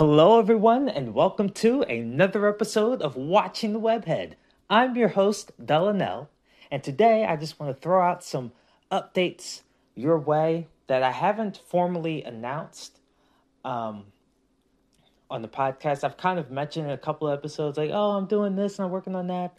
Hello, 0.00 0.38
everyone, 0.38 0.88
and 0.88 1.12
welcome 1.12 1.50
to 1.50 1.82
another 1.82 2.48
episode 2.48 3.02
of 3.02 3.16
Watching 3.16 3.74
the 3.74 3.78
Webhead. 3.78 4.32
I'm 4.70 4.96
your 4.96 5.08
host, 5.10 5.52
Delanell, 5.62 6.28
and 6.70 6.82
today 6.82 7.26
I 7.26 7.36
just 7.36 7.60
want 7.60 7.76
to 7.76 7.78
throw 7.82 8.00
out 8.00 8.24
some 8.24 8.52
updates 8.90 9.60
your 9.94 10.18
way 10.18 10.68
that 10.86 11.02
I 11.02 11.10
haven't 11.10 11.60
formally 11.68 12.22
announced 12.22 12.98
um, 13.62 14.06
on 15.30 15.42
the 15.42 15.48
podcast. 15.48 16.02
I've 16.02 16.16
kind 16.16 16.38
of 16.38 16.50
mentioned 16.50 16.86
in 16.86 16.92
a 16.92 16.96
couple 16.96 17.28
episodes, 17.28 17.76
like, 17.76 17.90
oh, 17.92 18.12
I'm 18.12 18.24
doing 18.24 18.56
this 18.56 18.78
and 18.78 18.86
I'm 18.86 18.92
working 18.92 19.14
on 19.14 19.26
that. 19.26 19.58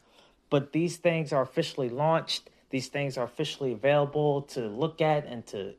But 0.49 0.73
these 0.73 0.97
things 0.97 1.31
are 1.31 1.43
officially 1.43 1.89
launched. 1.89 2.49
These 2.71 2.87
things 2.87 3.15
are 3.15 3.25
officially 3.25 3.73
available 3.73 4.41
to 4.41 4.61
look 4.61 5.01
at 5.01 5.27
and 5.27 5.45
to 5.45 5.75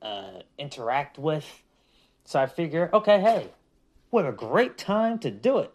uh, 0.00 0.42
interact 0.58 1.18
with. 1.18 1.64
So 2.24 2.38
I 2.38 2.46
figure, 2.46 2.88
okay, 2.92 3.20
hey, 3.20 3.50
what 4.10 4.26
a 4.26 4.32
great 4.32 4.78
time 4.78 5.18
to 5.20 5.30
do 5.30 5.58
it. 5.58 5.72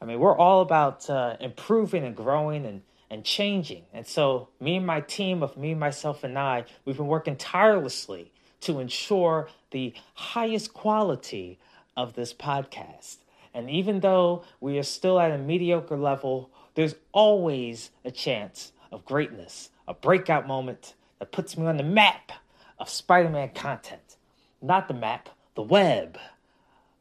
I 0.00 0.04
mean, 0.04 0.18
we're 0.18 0.36
all 0.36 0.60
about 0.60 1.08
uh, 1.10 1.36
improving 1.40 2.04
and 2.04 2.14
growing 2.14 2.64
and, 2.64 2.82
and 3.10 3.24
changing. 3.24 3.84
And 3.92 4.06
so, 4.06 4.48
me 4.60 4.76
and 4.76 4.86
my 4.86 5.00
team 5.00 5.42
of 5.42 5.56
me, 5.56 5.74
myself, 5.74 6.24
and 6.24 6.38
I, 6.38 6.64
we've 6.84 6.96
been 6.96 7.08
working 7.08 7.36
tirelessly 7.36 8.32
to 8.60 8.80
ensure 8.80 9.48
the 9.70 9.94
highest 10.14 10.72
quality 10.72 11.58
of 11.96 12.14
this 12.14 12.32
podcast. 12.32 13.16
And 13.54 13.68
even 13.70 14.00
though 14.00 14.44
we 14.60 14.78
are 14.78 14.84
still 14.84 15.18
at 15.18 15.32
a 15.32 15.38
mediocre 15.38 15.96
level, 15.96 16.50
there's 16.74 16.94
always 17.12 17.90
a 18.04 18.10
chance 18.10 18.72
of 18.92 19.04
greatness, 19.04 19.70
a 19.86 19.94
breakout 19.94 20.46
moment 20.46 20.94
that 21.18 21.32
puts 21.32 21.56
me 21.56 21.66
on 21.66 21.76
the 21.76 21.82
map 21.82 22.32
of 22.78 22.88
Spider 22.88 23.28
Man 23.28 23.50
content. 23.54 24.16
Not 24.62 24.86
the 24.86 24.94
map, 24.94 25.28
the 25.54 25.62
web 25.62 26.18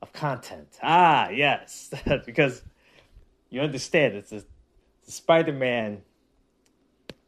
of 0.01 0.13
content. 0.13 0.77
Ah, 0.81 1.29
yes, 1.29 1.91
because 2.25 2.61
you 3.49 3.61
understand 3.61 4.15
it's 4.15 4.31
a, 4.31 4.37
a 4.37 5.11
Spider 5.11 5.53
Man 5.53 6.01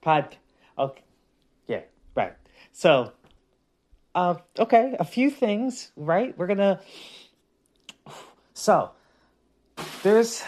pod. 0.02 0.36
Okay, 0.78 1.02
yeah, 1.68 1.82
right. 2.16 2.34
So, 2.72 3.14
uh, 4.16 4.36
okay, 4.58 4.96
a 5.00 5.06
few 5.06 5.30
things, 5.30 5.92
right? 5.96 6.38
We're 6.38 6.48
gonna. 6.48 6.82
So, 8.54 8.92
there's. 10.04 10.44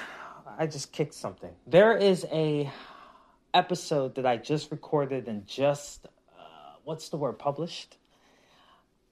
I 0.58 0.68
just 0.68 0.92
kicked 0.92 1.14
something. 1.14 1.52
There 1.66 1.98
is 1.98 2.26
a 2.32 2.70
episode 3.54 4.16
that 4.16 4.26
I 4.26 4.38
just 4.38 4.72
recorded 4.72 5.28
and 5.28 5.48
just. 5.48 6.08
Uh, 6.38 6.76
what's 6.84 7.10
the 7.10 7.18
word? 7.18 7.40
Published 7.40 7.98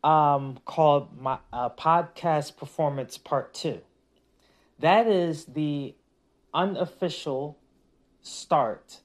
um, 0.04 0.60
called 0.66 1.20
my 1.20 1.40
uh, 1.52 1.70
podcast 1.70 2.58
performance 2.58 3.18
part 3.18 3.54
two. 3.54 3.82
That 4.80 5.08
is 5.08 5.46
the 5.46 5.96
unofficial 6.54 7.58
start 8.22 9.02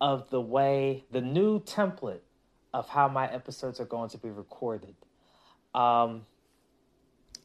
of 0.00 0.28
the 0.30 0.40
way 0.40 1.04
the 1.10 1.20
new 1.20 1.60
template 1.60 2.20
of 2.72 2.88
how 2.88 3.08
my 3.08 3.30
episodes 3.32 3.80
are 3.80 3.84
going 3.84 4.10
to 4.10 4.18
be 4.18 4.30
recorded. 4.30 4.94
Um, 5.74 6.26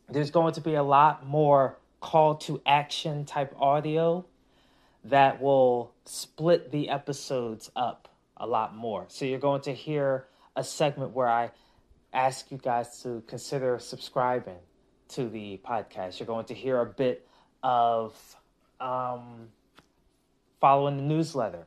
there's 0.09 0.31
going 0.31 0.53
to 0.56 0.61
be 0.61 0.73
a 0.73 0.84
lot 0.84 1.25
more 1.25 1.78
call 2.02 2.36
to 2.36 2.61
action 2.66 3.25
type 3.25 3.53
audio 3.59 4.25
that 5.03 5.41
will 5.41 5.94
split 6.06 6.72
the 6.72 6.89
episodes 6.89 7.72
up 7.75 8.09
a 8.38 8.47
lot 8.47 8.75
more. 8.75 9.06
So 9.08 9.25
you're 9.25 9.39
going 9.39 9.61
to 9.61 9.73
hear 9.73 10.25
a 10.56 10.63
segment 10.63 11.11
where 11.11 11.28
I 11.28 11.52
ask 12.13 12.52
you 12.52 12.57
guys 12.57 13.02
to 13.03 13.23
consider 13.27 13.79
subscribing 13.79 14.57
to 15.09 15.29
the 15.29 15.59
podcast. 15.65 16.19
You're 16.19 16.27
going 16.27 16.45
to 16.45 16.53
hear 16.53 16.79
a 16.79 16.85
bit 16.85 17.27
of 17.63 18.16
um, 18.79 19.49
following 20.59 20.97
the 20.97 21.03
newsletter 21.03 21.66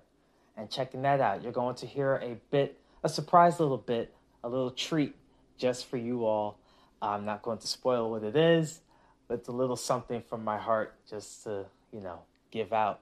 and 0.56 0.70
checking 0.70 1.02
that 1.02 1.20
out. 1.20 1.42
You're 1.42 1.52
going 1.52 1.76
to 1.76 1.86
hear 1.86 2.16
a 2.16 2.36
bit, 2.50 2.78
a 3.02 3.08
surprise 3.08 3.60
little 3.60 3.78
bit, 3.78 4.14
a 4.44 4.48
little 4.48 4.70
treat 4.70 5.14
just 5.58 5.86
for 5.86 5.96
you 5.96 6.24
all. 6.24 6.58
I'm 7.00 7.24
not 7.24 7.42
going 7.42 7.58
to 7.58 7.66
spoil 7.66 8.10
what 8.10 8.22
it 8.22 8.36
is, 8.36 8.80
but 9.28 9.40
it's 9.40 9.48
a 9.48 9.52
little 9.52 9.76
something 9.76 10.22
from 10.22 10.44
my 10.44 10.58
heart 10.58 10.94
just 11.08 11.44
to, 11.44 11.66
you 11.92 12.00
know, 12.00 12.20
give 12.50 12.72
out. 12.72 13.00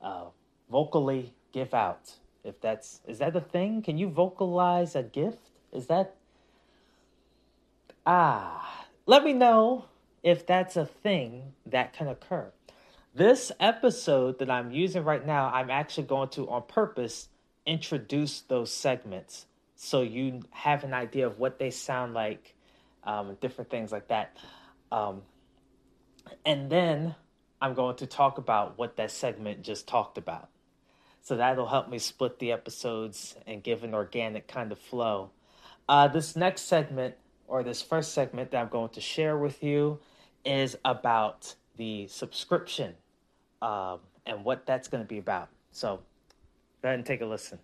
Uh, 0.00 0.26
vocally 0.70 1.34
give 1.52 1.74
out. 1.74 2.14
If 2.44 2.60
that's, 2.60 3.00
is 3.06 3.18
that 3.18 3.36
a 3.36 3.40
thing? 3.40 3.82
Can 3.82 3.98
you 3.98 4.08
vocalize 4.08 4.94
a 4.94 5.02
gift? 5.02 5.50
Is 5.72 5.86
that 5.88 6.14
Ah, 8.06 8.86
let 9.06 9.24
me 9.24 9.32
know 9.32 9.86
if 10.22 10.46
that's 10.46 10.76
a 10.76 10.86
thing 10.86 11.52
that 11.66 11.92
can 11.92 12.08
occur. 12.08 12.52
This 13.14 13.50
episode 13.58 14.38
that 14.38 14.50
I'm 14.50 14.70
using 14.70 15.04
right 15.04 15.24
now, 15.24 15.50
I'm 15.52 15.70
actually 15.70 16.04
going 16.04 16.28
to, 16.30 16.48
on 16.48 16.62
purpose, 16.68 17.28
introduce 17.66 18.40
those 18.42 18.72
segments 18.72 19.46
so 19.82 20.02
you 20.02 20.42
have 20.50 20.84
an 20.84 20.92
idea 20.92 21.26
of 21.26 21.38
what 21.38 21.58
they 21.58 21.70
sound 21.70 22.12
like, 22.12 22.54
um, 23.02 23.38
different 23.40 23.70
things 23.70 23.90
like 23.90 24.08
that. 24.08 24.36
Um, 24.92 25.22
and 26.44 26.68
then 26.68 27.14
I'm 27.62 27.72
going 27.72 27.96
to 27.96 28.06
talk 28.06 28.36
about 28.36 28.76
what 28.76 28.96
that 28.96 29.10
segment 29.10 29.62
just 29.62 29.88
talked 29.88 30.18
about. 30.18 30.50
So 31.22 31.38
that'll 31.38 31.66
help 31.66 31.88
me 31.88 31.98
split 31.98 32.38
the 32.38 32.52
episodes 32.52 33.34
and 33.46 33.62
give 33.62 33.82
an 33.82 33.94
organic 33.94 34.46
kind 34.48 34.70
of 34.70 34.78
flow. 34.78 35.30
Uh, 35.88 36.08
this 36.08 36.36
next 36.36 36.62
segment 36.62 37.14
or 37.50 37.64
this 37.64 37.82
first 37.82 38.14
segment 38.14 38.52
that 38.52 38.62
I'm 38.62 38.68
going 38.68 38.90
to 38.90 39.00
share 39.00 39.36
with 39.36 39.62
you 39.62 39.98
is 40.44 40.78
about 40.84 41.54
the 41.76 42.06
subscription 42.06 42.94
um, 43.60 43.98
and 44.24 44.44
what 44.44 44.64
that's 44.66 44.86
going 44.88 45.02
to 45.02 45.08
be 45.08 45.18
about. 45.18 45.48
So 45.72 45.98
go 46.80 46.88
ahead 46.88 46.98
and 46.98 47.06
take 47.06 47.20
a 47.20 47.26
listen. 47.26 47.58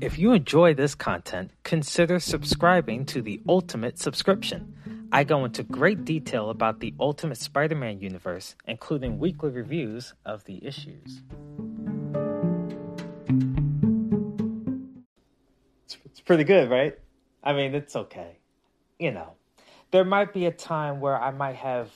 If 0.00 0.18
you 0.18 0.34
enjoy 0.34 0.74
this 0.74 0.94
content, 0.94 1.52
consider 1.62 2.18
subscribing 2.18 3.06
to 3.06 3.22
the 3.22 3.40
Ultimate 3.48 3.98
Subscription. 3.98 5.08
I 5.10 5.24
go 5.24 5.46
into 5.46 5.62
great 5.62 6.04
detail 6.04 6.50
about 6.50 6.80
the 6.80 6.92
Ultimate 7.00 7.38
Spider 7.38 7.76
Man 7.76 8.00
universe, 8.00 8.54
including 8.66 9.18
weekly 9.18 9.50
reviews 9.50 10.12
of 10.26 10.44
the 10.44 10.64
issues. 10.66 11.22
Pretty 16.24 16.44
good, 16.44 16.70
right? 16.70 16.98
I 17.42 17.52
mean, 17.52 17.74
it's 17.74 17.94
okay. 17.94 18.38
You 18.98 19.12
know, 19.12 19.34
there 19.90 20.04
might 20.04 20.32
be 20.32 20.46
a 20.46 20.50
time 20.50 21.00
where 21.00 21.20
I 21.20 21.30
might 21.30 21.56
have 21.56 21.90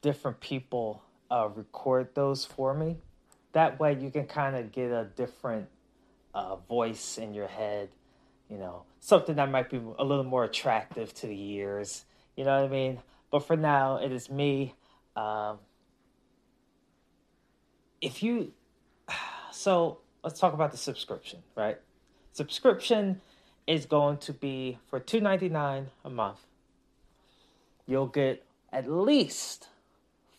different 0.00 0.40
people 0.40 1.02
uh, 1.30 1.48
record 1.54 2.14
those 2.14 2.44
for 2.44 2.74
me. 2.74 2.96
That 3.52 3.78
way, 3.78 3.96
you 3.98 4.10
can 4.10 4.26
kind 4.26 4.56
of 4.56 4.72
get 4.72 4.90
a 4.90 5.08
different 5.16 5.68
uh, 6.34 6.56
voice 6.56 7.18
in 7.18 7.34
your 7.34 7.48
head. 7.48 7.90
You 8.48 8.56
know, 8.56 8.84
something 9.00 9.36
that 9.36 9.50
might 9.50 9.68
be 9.68 9.80
a 9.98 10.04
little 10.04 10.24
more 10.24 10.44
attractive 10.44 11.12
to 11.14 11.26
the 11.26 11.52
ears. 11.52 12.04
You 12.36 12.44
know 12.44 12.56
what 12.60 12.70
I 12.70 12.72
mean? 12.72 12.98
But 13.30 13.40
for 13.40 13.56
now, 13.56 13.96
it 13.96 14.12
is 14.12 14.30
me. 14.30 14.74
Um, 15.16 15.58
if 18.00 18.22
you, 18.22 18.52
so 19.52 19.98
let's 20.24 20.40
talk 20.40 20.54
about 20.54 20.72
the 20.72 20.78
subscription, 20.78 21.40
right? 21.56 21.78
Subscription 22.32 23.20
is 23.68 23.84
going 23.84 24.16
to 24.16 24.32
be 24.32 24.78
for 24.88 24.98
two 24.98 25.20
ninety 25.20 25.48
nine 25.48 25.88
a 26.04 26.10
month. 26.10 26.40
You'll 27.86 28.06
get 28.06 28.44
at 28.72 28.90
least 28.90 29.68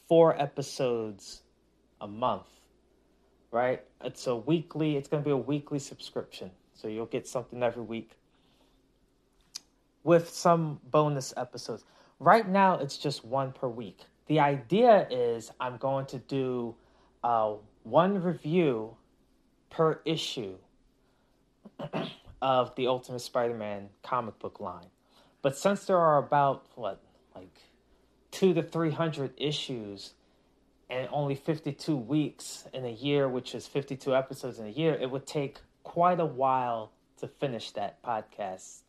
four 0.07 0.39
episodes 0.41 1.43
a 2.01 2.07
month, 2.07 2.47
right? 3.51 3.83
It's 4.03 4.25
a 4.25 4.35
weekly. 4.35 4.97
It's 4.97 5.07
going 5.07 5.23
to 5.23 5.27
be 5.27 5.31
a 5.31 5.37
weekly 5.37 5.77
subscription, 5.77 6.49
so 6.73 6.87
you'll 6.87 7.05
get 7.05 7.27
something 7.27 7.61
every 7.61 7.83
week 7.83 8.11
with 10.03 10.29
some 10.29 10.79
bonus 10.89 11.31
episodes. 11.37 11.83
Right 12.19 12.49
now, 12.49 12.79
it's 12.79 12.97
just 12.97 13.23
one 13.23 13.51
per 13.51 13.67
week. 13.67 13.99
The 14.25 14.39
idea 14.39 15.07
is 15.11 15.51
I'm 15.59 15.77
going 15.77 16.07
to 16.07 16.17
do 16.17 16.75
uh, 17.23 17.53
one 17.83 18.21
review 18.23 18.95
per 19.69 20.01
issue 20.03 20.55
of 22.41 22.75
the 22.75 22.87
Ultimate 22.87 23.19
Spider-Man 23.19 23.89
comic 24.03 24.39
book 24.39 24.59
line. 24.59 24.87
But 25.41 25.57
since 25.57 25.85
there 25.85 25.97
are 25.97 26.17
about 26.17 26.65
what 26.75 27.01
like 27.35 27.61
two 28.31 28.53
to 28.53 28.63
three 28.63 28.91
hundred 28.91 29.33
issues 29.37 30.13
and 30.89 31.07
only 31.11 31.35
52 31.35 31.95
weeks 31.95 32.67
in 32.73 32.83
a 32.83 32.91
year, 32.91 33.29
which 33.29 33.53
is 33.53 33.67
52 33.67 34.15
episodes 34.15 34.57
in 34.57 34.65
a 34.65 34.71
year, 34.71 34.95
it 34.95 35.11
would 35.11 35.27
take 35.27 35.59
quite 35.83 36.19
a 36.19 36.25
while 36.25 36.91
to 37.19 37.27
finish 37.27 37.71
that 37.71 38.01
podcast, 38.01 38.79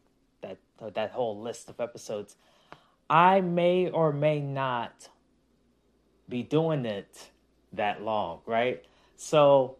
that 0.40 0.58
that 0.94 1.10
whole 1.10 1.38
list 1.40 1.68
of 1.68 1.80
episodes. 1.80 2.36
I 3.08 3.40
may 3.40 3.90
or 3.90 4.12
may 4.12 4.40
not 4.40 5.08
be 6.28 6.42
doing 6.42 6.86
it 6.86 7.30
that 7.72 8.02
long, 8.02 8.40
right? 8.46 8.84
So 9.16 9.76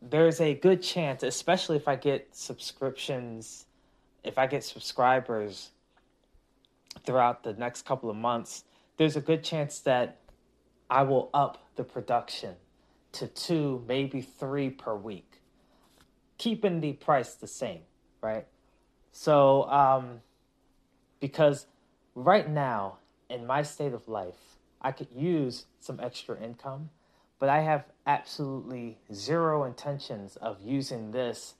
there's 0.00 0.40
a 0.40 0.54
good 0.54 0.82
chance, 0.82 1.22
especially 1.22 1.76
if 1.76 1.88
I 1.88 1.96
get 1.96 2.34
subscriptions 2.34 3.66
if 4.24 4.38
I 4.38 4.46
get 4.46 4.64
subscribers 4.64 5.70
throughout 7.04 7.42
the 7.42 7.54
next 7.54 7.84
couple 7.84 8.10
of 8.10 8.16
months, 8.16 8.64
there's 8.96 9.16
a 9.16 9.20
good 9.20 9.44
chance 9.44 9.80
that 9.80 10.18
I 10.90 11.02
will 11.02 11.30
up 11.32 11.64
the 11.76 11.84
production 11.84 12.54
to 13.12 13.26
two, 13.26 13.84
maybe 13.86 14.20
three 14.20 14.70
per 14.70 14.94
week, 14.94 15.40
keeping 16.36 16.80
the 16.80 16.92
price 16.92 17.34
the 17.34 17.46
same, 17.46 17.80
right? 18.20 18.46
So, 19.12 19.64
um, 19.70 20.20
because 21.20 21.66
right 22.14 22.48
now, 22.48 22.98
in 23.30 23.46
my 23.46 23.62
state 23.62 23.92
of 23.92 24.08
life, 24.08 24.58
I 24.80 24.92
could 24.92 25.08
use 25.14 25.66
some 25.80 26.00
extra 26.00 26.40
income, 26.42 26.90
but 27.38 27.48
I 27.48 27.60
have 27.60 27.84
absolutely 28.06 28.98
zero 29.12 29.64
intentions 29.64 30.36
of 30.36 30.60
using 30.62 31.12
this 31.12 31.54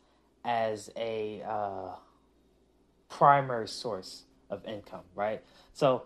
as 0.44 0.90
a 0.96 1.42
uh, 1.46 1.90
primary 3.08 3.68
source 3.68 4.24
of 4.50 4.64
income, 4.64 5.04
right? 5.14 5.42
So 5.72 6.04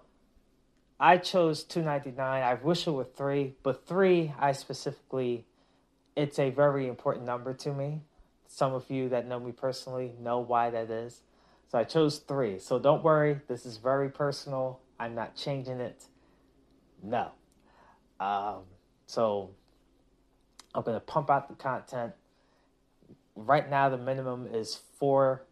I 0.99 1.17
chose 1.17 1.65
299. 1.65 2.43
I 2.43 2.55
wish 2.55 2.87
it 2.87 2.91
were 2.91 3.05
3, 3.05 3.55
but 3.63 3.87
3 3.87 4.35
I 4.39 4.53
specifically 4.53 5.47
it's 6.15 6.39
a 6.39 6.51
very 6.51 6.89
important 6.89 7.25
number 7.25 7.55
to 7.55 7.73
me. 7.73 8.03
Some 8.47 8.75
of 8.75 8.91
you 8.91 9.09
that 9.09 9.27
know 9.27 9.41
me 9.41 9.53
personally 9.53 10.13
know 10.21 10.41
why 10.41 10.71
that 10.71 10.91
is. 10.91 11.23
So 11.69 11.79
I 11.79 11.85
chose 11.85 12.19
3. 12.19 12.59
So 12.59 12.79
don't 12.79 13.03
worry, 13.03 13.41
this 13.49 13.65
is 13.65 13.79
very 13.79 14.11
personal. 14.11 14.81
I'm 15.01 15.15
not 15.15 15.35
changing 15.35 15.81
it. 15.81 16.05
No. 17.03 17.31
Um, 18.21 18.65
so 19.07 19.51
I'm 20.75 20.83
going 20.83 20.97
to 20.97 21.01
pump 21.01 21.31
out 21.31 21.49
the 21.49 21.55
content. 21.55 22.13
Right 23.35 23.69
now, 23.69 23.89
the 23.89 23.99
minimum 23.99 24.47
is 24.53 24.81
four 24.99 25.45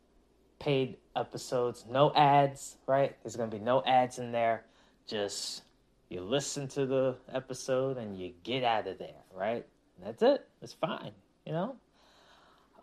paid 0.59 0.97
episodes, 1.17 1.85
no 1.91 2.13
ads, 2.15 2.77
right? 2.87 3.17
There's 3.23 3.37
going 3.37 3.51
to 3.51 3.57
be 3.57 3.63
no 3.63 3.83
ads 3.85 4.19
in 4.19 4.33
there. 4.33 4.65
Just 5.07 5.63
you 6.09 6.21
listen 6.21 6.69
to 6.69 6.87
the 6.87 7.17
episode 7.33 7.97
and 7.97 8.19
you 8.19 8.33
get 8.43 8.65
out 8.65 8.87
of 8.87 8.99
there, 8.99 9.23
right? 9.35 9.67
That's 10.05 10.23
it. 10.23 10.47
It's 10.63 10.73
fine, 10.73 11.13
you 11.47 11.53
know? 11.53 11.77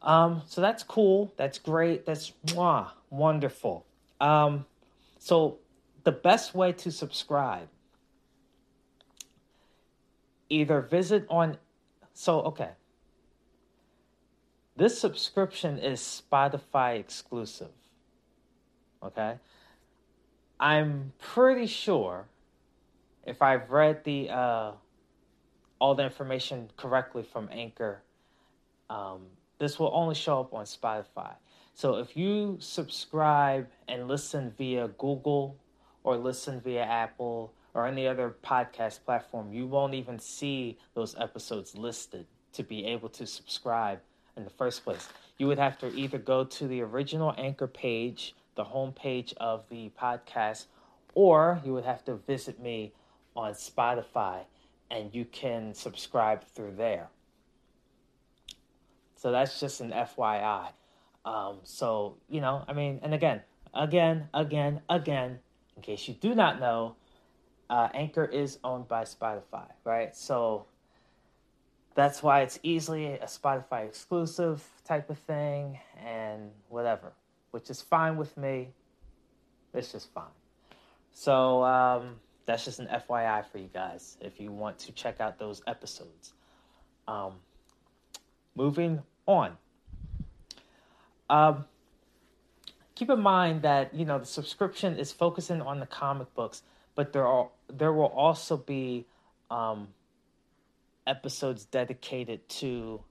Um, 0.02 0.44
so 0.48 0.62
that's 0.62 0.84
cool. 0.84 1.34
That's 1.38 1.58
great. 1.58 2.06
That's 2.06 2.34
mwah, 2.48 2.92
wonderful. 3.10 3.86
Um, 4.20 4.66
so 5.20 5.60
the 6.04 6.12
best 6.12 6.56
way 6.56 6.72
to 6.74 6.92
subscribe 6.92 7.68
either 10.50 10.82
visit 10.82 11.26
on 11.30 11.58
so 12.18 12.40
okay. 12.42 12.72
This 14.76 15.00
subscription 15.00 15.78
is 15.78 16.00
spotify 16.00 17.00
exclusive 17.00 17.70
okay? 19.04 19.36
I'm 20.60 21.14
pretty 21.20 21.68
sure 21.68 22.26
if 23.26 23.42
i've 23.42 23.70
read 23.70 24.04
the 24.04 24.30
uh 24.30 24.72
all 25.80 25.94
the 25.94 26.04
information 26.04 26.70
correctly 26.78 27.22
from 27.22 27.50
anchor 27.52 28.02
um 28.90 29.28
this 29.60 29.78
will 29.78 29.92
only 29.94 30.16
show 30.16 30.40
up 30.40 30.54
on 30.54 30.66
spotify. 30.66 31.34
So 31.74 31.98
if 31.98 32.18
you 32.18 32.58
subscribe 32.60 33.68
and 33.88 34.08
listen 34.08 34.54
via 34.58 34.88
google 34.88 35.58
or 36.04 36.18
listen 36.18 36.62
via 36.62 36.84
apple 36.84 37.54
or 37.78 37.86
any 37.86 38.08
other 38.08 38.36
podcast 38.44 39.06
platform, 39.06 39.54
you 39.54 39.68
won't 39.68 39.94
even 39.94 40.18
see 40.18 40.80
those 40.96 41.16
episodes 41.20 41.78
listed 41.78 42.26
to 42.54 42.64
be 42.64 42.84
able 42.86 43.08
to 43.08 43.28
subscribe 43.28 44.00
in 44.36 44.44
the 44.44 44.50
first 44.50 44.84
place. 44.84 45.08
You 45.38 45.46
would 45.48 45.60
have 45.60 45.78
to 45.80 45.96
either 45.96 46.18
go 46.18 46.44
to 46.44 46.68
the 46.68 46.82
original 46.82 47.36
anchor 47.38 47.68
page, 47.68 48.36
the 48.56 48.64
home 48.64 48.94
page 48.94 49.32
of 49.38 49.64
the 49.70 49.92
podcast, 50.02 50.66
or 51.14 51.62
you 51.64 51.72
would 51.74 51.86
have 51.86 52.04
to 52.06 52.16
visit 52.16 52.60
me 52.60 52.94
on 53.36 53.54
Spotify 53.54 54.46
and 54.90 55.14
you 55.14 55.26
can 55.26 55.76
subscribe 55.76 56.44
through 56.56 56.74
there. 56.78 57.10
So 59.18 59.32
that's 59.32 59.60
just 59.60 59.82
an 59.82 59.92
FYI. 59.92 60.70
Um, 61.26 61.60
so, 61.64 62.18
you 62.28 62.42
know, 62.42 62.64
I 62.68 62.74
mean, 62.74 63.02
and 63.04 63.14
again, 63.14 63.42
again, 63.72 64.30
again, 64.34 64.82
again, 64.90 65.40
in 65.76 65.84
case 65.84 66.08
you 66.08 66.16
do 66.16 66.34
not 66.34 66.60
know, 66.60 66.96
uh, 67.70 67.90
Anchor 67.94 68.26
is 68.26 68.60
owned 68.64 68.88
by 68.88 69.04
Spotify, 69.04 69.68
right? 69.84 70.16
So 70.16 70.66
that's 71.96 72.24
why 72.24 72.42
it's 72.42 72.60
easily 72.64 73.14
a 73.14 73.26
Spotify 73.26 73.86
exclusive 73.86 74.64
type 74.86 75.10
of 75.10 75.18
thing 75.20 75.80
and 76.06 76.52
whatever, 76.70 77.14
which 77.52 77.70
is 77.70 77.82
fine 77.82 78.18
with 78.18 78.38
me. 78.38 78.70
It's 79.74 79.92
just 79.92 80.14
fine. 80.14 80.26
So 81.12 81.64
um, 81.64 82.16
that's 82.46 82.64
just 82.64 82.80
an 82.80 82.88
FYI 82.88 83.46
for 83.46 83.58
you 83.58 83.70
guys 83.74 84.18
if 84.22 84.40
you 84.40 84.52
want 84.52 84.80
to 84.80 84.92
check 84.92 85.20
out 85.20 85.40
those 85.40 85.62
episodes. 85.68 86.34
Um, 87.08 87.34
moving 88.56 89.02
on. 89.26 89.58
Um, 91.30 91.66
keep 92.96 93.10
in 93.10 93.20
mind 93.20 93.62
that 93.64 93.94
you 93.94 94.06
know 94.06 94.18
the 94.18 94.26
subscription 94.26 94.98
is 94.98 95.12
focusing 95.12 95.62
on 95.62 95.80
the 95.80 95.86
comic 95.86 96.34
books 96.34 96.64
but 96.96 97.14
there 97.14 97.28
are 97.28 97.50
there 97.72 97.94
will 97.94 98.06
also 98.06 98.58
be 98.58 99.06
um, 99.50 99.90
episodes 101.06 101.66
dedicated 101.66 102.48
to 102.50 103.02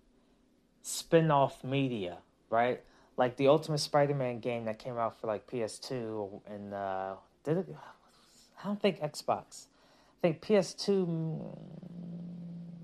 spin-off 0.82 1.64
media, 1.64 2.18
right? 2.50 2.80
Like 3.16 3.36
the 3.36 3.48
Ultimate 3.48 3.78
Spider-Man 3.78 4.40
game 4.40 4.66
that 4.66 4.78
came 4.78 4.98
out 4.98 5.20
for 5.20 5.26
like 5.26 5.46
PS2 5.46 6.40
and 6.46 6.74
uh, 6.74 7.14
did 7.44 7.58
it? 7.58 7.74
I 8.62 8.66
don't 8.66 8.80
think 8.80 9.00
Xbox. 9.00 9.66
I 9.66 10.28
think 10.28 10.42
PS2. 10.42 11.06
Mm, 11.06 11.56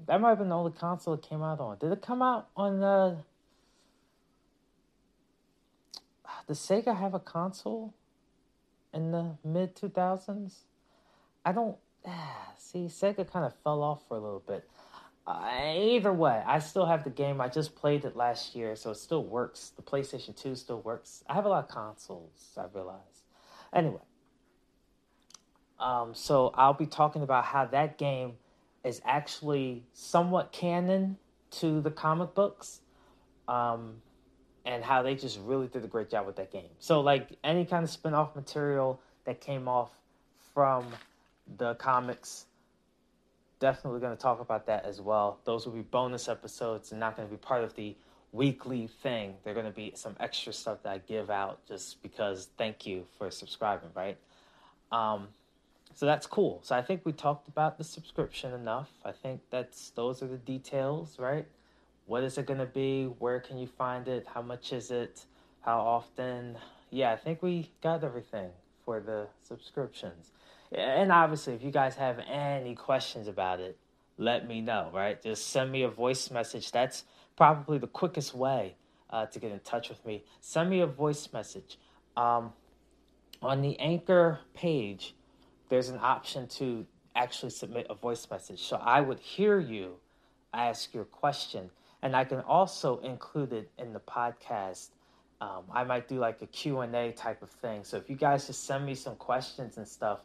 that 0.06 0.20
might 0.20 0.30
have 0.30 0.38
been 0.38 0.48
the 0.48 0.56
only 0.56 0.72
console 0.72 1.14
it 1.14 1.22
came 1.22 1.42
out 1.42 1.60
on. 1.60 1.78
Did 1.78 1.92
it 1.92 2.02
come 2.02 2.22
out 2.22 2.48
on 2.56 2.82
uh, 2.82 3.16
Does 6.46 6.58
Sega 6.58 6.96
have 6.96 7.14
a 7.14 7.20
console 7.20 7.94
in 8.92 9.12
the 9.12 9.36
mid 9.44 9.76
2000s? 9.76 10.54
I 11.44 11.52
don't 11.52 11.76
see 12.58 12.86
Sega 12.86 13.30
kind 13.30 13.44
of 13.44 13.54
fell 13.62 13.82
off 13.82 14.06
for 14.08 14.16
a 14.16 14.20
little 14.20 14.42
bit. 14.46 14.68
Uh, 15.26 15.74
either 15.76 16.12
way, 16.12 16.42
I 16.44 16.58
still 16.58 16.86
have 16.86 17.04
the 17.04 17.10
game. 17.10 17.40
I 17.40 17.48
just 17.48 17.76
played 17.76 18.04
it 18.04 18.16
last 18.16 18.56
year, 18.56 18.74
so 18.74 18.90
it 18.90 18.96
still 18.96 19.22
works. 19.22 19.72
The 19.76 19.82
PlayStation 19.82 20.36
2 20.36 20.56
still 20.56 20.80
works. 20.80 21.22
I 21.28 21.34
have 21.34 21.44
a 21.44 21.48
lot 21.48 21.64
of 21.64 21.70
consoles, 21.70 22.58
I 22.58 22.64
realize. 22.74 23.22
Anyway, 23.72 24.00
um, 25.78 26.12
so 26.14 26.52
I'll 26.54 26.74
be 26.74 26.86
talking 26.86 27.22
about 27.22 27.44
how 27.44 27.66
that 27.66 27.98
game 27.98 28.32
is 28.84 29.00
actually 29.04 29.84
somewhat 29.92 30.50
canon 30.50 31.18
to 31.52 31.80
the 31.80 31.90
comic 31.90 32.34
books, 32.34 32.80
um, 33.46 34.02
and 34.64 34.82
how 34.82 35.02
they 35.02 35.14
just 35.14 35.38
really 35.40 35.68
did 35.68 35.84
a 35.84 35.88
great 35.88 36.10
job 36.10 36.26
with 36.26 36.36
that 36.36 36.50
game. 36.50 36.70
So, 36.80 37.00
like 37.00 37.28
any 37.44 37.64
kind 37.64 37.84
of 37.84 37.90
spin 37.90 38.14
off 38.14 38.34
material 38.34 39.00
that 39.24 39.40
came 39.40 39.68
off 39.68 39.90
from 40.52 40.86
the 41.58 41.74
comics. 41.74 42.46
Definitely 43.60 44.00
going 44.00 44.16
to 44.16 44.20
talk 44.20 44.40
about 44.40 44.66
that 44.66 44.84
as 44.84 45.00
well. 45.00 45.38
Those 45.44 45.66
will 45.66 45.72
be 45.72 45.82
bonus 45.82 46.28
episodes 46.28 46.90
and 46.90 47.00
not 47.00 47.16
going 47.16 47.28
to 47.28 47.32
be 47.32 47.38
part 47.38 47.62
of 47.62 47.74
the 47.76 47.94
weekly 48.32 48.88
thing. 49.02 49.34
They're 49.44 49.54
going 49.54 49.66
to 49.66 49.72
be 49.72 49.92
some 49.94 50.16
extra 50.18 50.52
stuff 50.52 50.82
that 50.82 50.90
I 50.90 50.98
give 50.98 51.30
out 51.30 51.60
just 51.66 52.02
because 52.02 52.48
thank 52.58 52.86
you 52.86 53.06
for 53.18 53.30
subscribing, 53.30 53.90
right? 53.94 54.16
Um, 54.90 55.28
so 55.94 56.06
that's 56.06 56.26
cool. 56.26 56.60
So 56.62 56.74
I 56.74 56.82
think 56.82 57.02
we 57.04 57.12
talked 57.12 57.48
about 57.48 57.78
the 57.78 57.84
subscription 57.84 58.52
enough. 58.54 58.90
I 59.04 59.12
think 59.12 59.40
that's 59.50 59.90
those 59.90 60.22
are 60.22 60.26
the 60.26 60.38
details, 60.38 61.18
right? 61.18 61.46
What 62.06 62.24
is 62.24 62.38
it 62.38 62.46
going 62.46 62.58
to 62.58 62.66
be? 62.66 63.04
Where 63.04 63.38
can 63.40 63.58
you 63.58 63.66
find 63.66 64.08
it? 64.08 64.26
How 64.32 64.42
much 64.42 64.72
is 64.72 64.90
it? 64.90 65.24
How 65.60 65.78
often? 65.78 66.56
Yeah, 66.90 67.12
I 67.12 67.16
think 67.16 67.42
we 67.42 67.70
got 67.82 68.02
everything 68.02 68.50
for 68.84 69.00
the 69.00 69.28
subscriptions 69.46 70.32
and 70.74 71.12
obviously, 71.12 71.54
if 71.54 71.62
you 71.62 71.70
guys 71.70 71.96
have 71.96 72.18
any 72.20 72.74
questions 72.74 73.28
about 73.28 73.60
it, 73.60 73.78
let 74.18 74.46
me 74.46 74.60
know, 74.60 74.90
right? 74.92 75.20
Just 75.20 75.48
send 75.48 75.70
me 75.70 75.82
a 75.82 75.88
voice 75.88 76.30
message. 76.30 76.70
That's 76.70 77.04
probably 77.36 77.78
the 77.78 77.86
quickest 77.86 78.34
way 78.34 78.76
uh, 79.10 79.26
to 79.26 79.38
get 79.38 79.52
in 79.52 79.60
touch 79.60 79.88
with 79.88 80.04
me. 80.04 80.24
Send 80.40 80.70
me 80.70 80.80
a 80.80 80.86
voice 80.86 81.28
message. 81.32 81.78
Um, 82.16 82.52
on 83.42 83.60
the 83.60 83.78
Anchor 83.78 84.38
page, 84.54 85.14
there's 85.68 85.88
an 85.88 85.98
option 86.00 86.46
to 86.48 86.86
actually 87.16 87.50
submit 87.50 87.86
a 87.90 87.94
voice 87.94 88.26
message. 88.30 88.62
So 88.62 88.76
I 88.76 89.00
would 89.00 89.18
hear 89.18 89.58
you 89.58 89.96
ask 90.54 90.94
your 90.94 91.04
question, 91.04 91.70
and 92.02 92.14
I 92.14 92.24
can 92.24 92.40
also 92.40 92.98
include 93.00 93.52
it 93.52 93.70
in 93.78 93.92
the 93.92 94.00
podcast. 94.00 94.90
Um, 95.40 95.64
I 95.72 95.84
might 95.84 96.08
do 96.08 96.18
like 96.18 96.40
a 96.42 96.46
Q&A 96.46 97.12
type 97.12 97.42
of 97.42 97.50
thing. 97.50 97.84
So 97.84 97.96
if 97.96 98.08
you 98.08 98.16
guys 98.16 98.46
just 98.46 98.64
send 98.64 98.86
me 98.86 98.94
some 98.94 99.16
questions 99.16 99.76
and 99.76 99.86
stuff, 99.86 100.20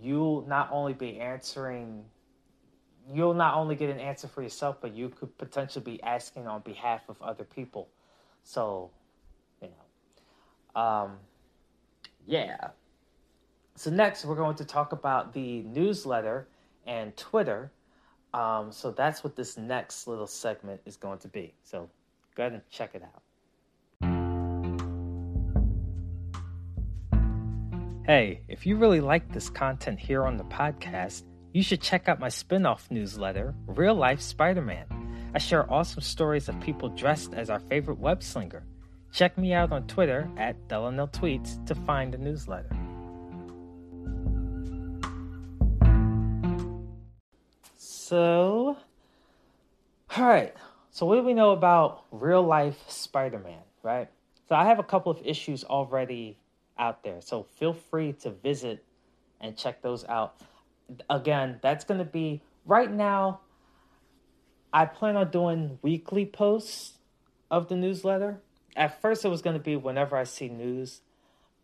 you'll 0.00 0.46
not 0.46 0.68
only 0.72 0.92
be 0.92 1.18
answering 1.18 2.04
you'll 3.12 3.34
not 3.34 3.54
only 3.54 3.76
get 3.76 3.88
an 3.88 4.00
answer 4.00 4.26
for 4.28 4.42
yourself 4.42 4.76
but 4.80 4.94
you 4.94 5.08
could 5.08 5.36
potentially 5.38 5.84
be 5.84 6.02
asking 6.02 6.46
on 6.46 6.60
behalf 6.62 7.02
of 7.08 7.20
other 7.22 7.44
people 7.44 7.88
so 8.42 8.90
you 9.62 9.68
know 9.68 10.80
um 10.80 11.12
yeah. 12.26 12.70
So 13.76 13.90
next, 13.90 14.24
we're 14.24 14.34
going 14.34 14.56
to 14.56 14.64
talk 14.64 14.92
about 14.92 15.32
the 15.32 15.62
newsletter 15.62 16.48
and 16.86 17.16
Twitter. 17.16 17.70
Um, 18.34 18.72
so 18.72 18.90
that's 18.90 19.22
what 19.22 19.36
this 19.36 19.56
next 19.56 20.06
little 20.06 20.26
segment 20.26 20.80
is 20.84 20.96
going 20.96 21.18
to 21.20 21.28
be. 21.28 21.54
So 21.62 21.88
go 22.34 22.42
ahead 22.42 22.52
and 22.52 22.62
check 22.70 22.94
it 22.94 23.02
out. 23.02 23.22
Hey, 28.06 28.42
if 28.46 28.64
you 28.64 28.76
really 28.76 29.00
like 29.00 29.32
this 29.32 29.50
content 29.50 29.98
here 29.98 30.24
on 30.24 30.36
the 30.36 30.44
podcast, 30.44 31.24
you 31.52 31.60
should 31.60 31.80
check 31.80 32.08
out 32.08 32.20
my 32.20 32.28
spin 32.28 32.64
off 32.64 32.88
newsletter, 32.88 33.52
Real 33.66 33.96
Life 33.96 34.20
Spider 34.20 34.62
Man. 34.62 34.86
I 35.34 35.38
share 35.38 35.68
awesome 35.68 36.02
stories 36.02 36.48
of 36.48 36.60
people 36.60 36.88
dressed 36.90 37.34
as 37.34 37.50
our 37.50 37.58
favorite 37.58 37.98
web 37.98 38.22
slinger. 38.22 38.64
Check 39.12 39.36
me 39.36 39.52
out 39.54 39.72
on 39.72 39.88
Twitter 39.88 40.30
at 40.36 40.68
Delanel 40.68 41.10
Tweets 41.10 41.66
to 41.66 41.74
find 41.74 42.14
the 42.14 42.18
newsletter. 42.18 42.70
So, 47.76 48.76
all 50.16 50.24
right. 50.28 50.54
So, 50.92 51.06
what 51.06 51.16
do 51.16 51.24
we 51.24 51.34
know 51.34 51.50
about 51.50 52.04
real 52.12 52.44
life 52.44 52.78
Spider 52.86 53.40
Man, 53.40 53.64
right? 53.82 54.08
So, 54.48 54.54
I 54.54 54.66
have 54.66 54.78
a 54.78 54.84
couple 54.84 55.10
of 55.10 55.20
issues 55.24 55.64
already 55.64 56.38
out 56.78 57.02
there. 57.02 57.20
So, 57.20 57.42
feel 57.42 57.72
free 57.72 58.12
to 58.14 58.30
visit 58.30 58.84
and 59.40 59.56
check 59.56 59.82
those 59.82 60.04
out. 60.06 60.36
Again, 61.10 61.58
that's 61.62 61.84
going 61.84 61.98
to 61.98 62.04
be 62.04 62.42
right 62.64 62.90
now. 62.90 63.40
I 64.72 64.84
plan 64.84 65.16
on 65.16 65.30
doing 65.30 65.78
weekly 65.82 66.26
posts 66.26 66.98
of 67.50 67.68
the 67.68 67.76
newsletter. 67.76 68.40
At 68.76 69.00
first, 69.00 69.24
it 69.24 69.28
was 69.28 69.42
going 69.42 69.56
to 69.56 69.62
be 69.62 69.76
whenever 69.76 70.16
I 70.16 70.24
see 70.24 70.48
news. 70.48 71.00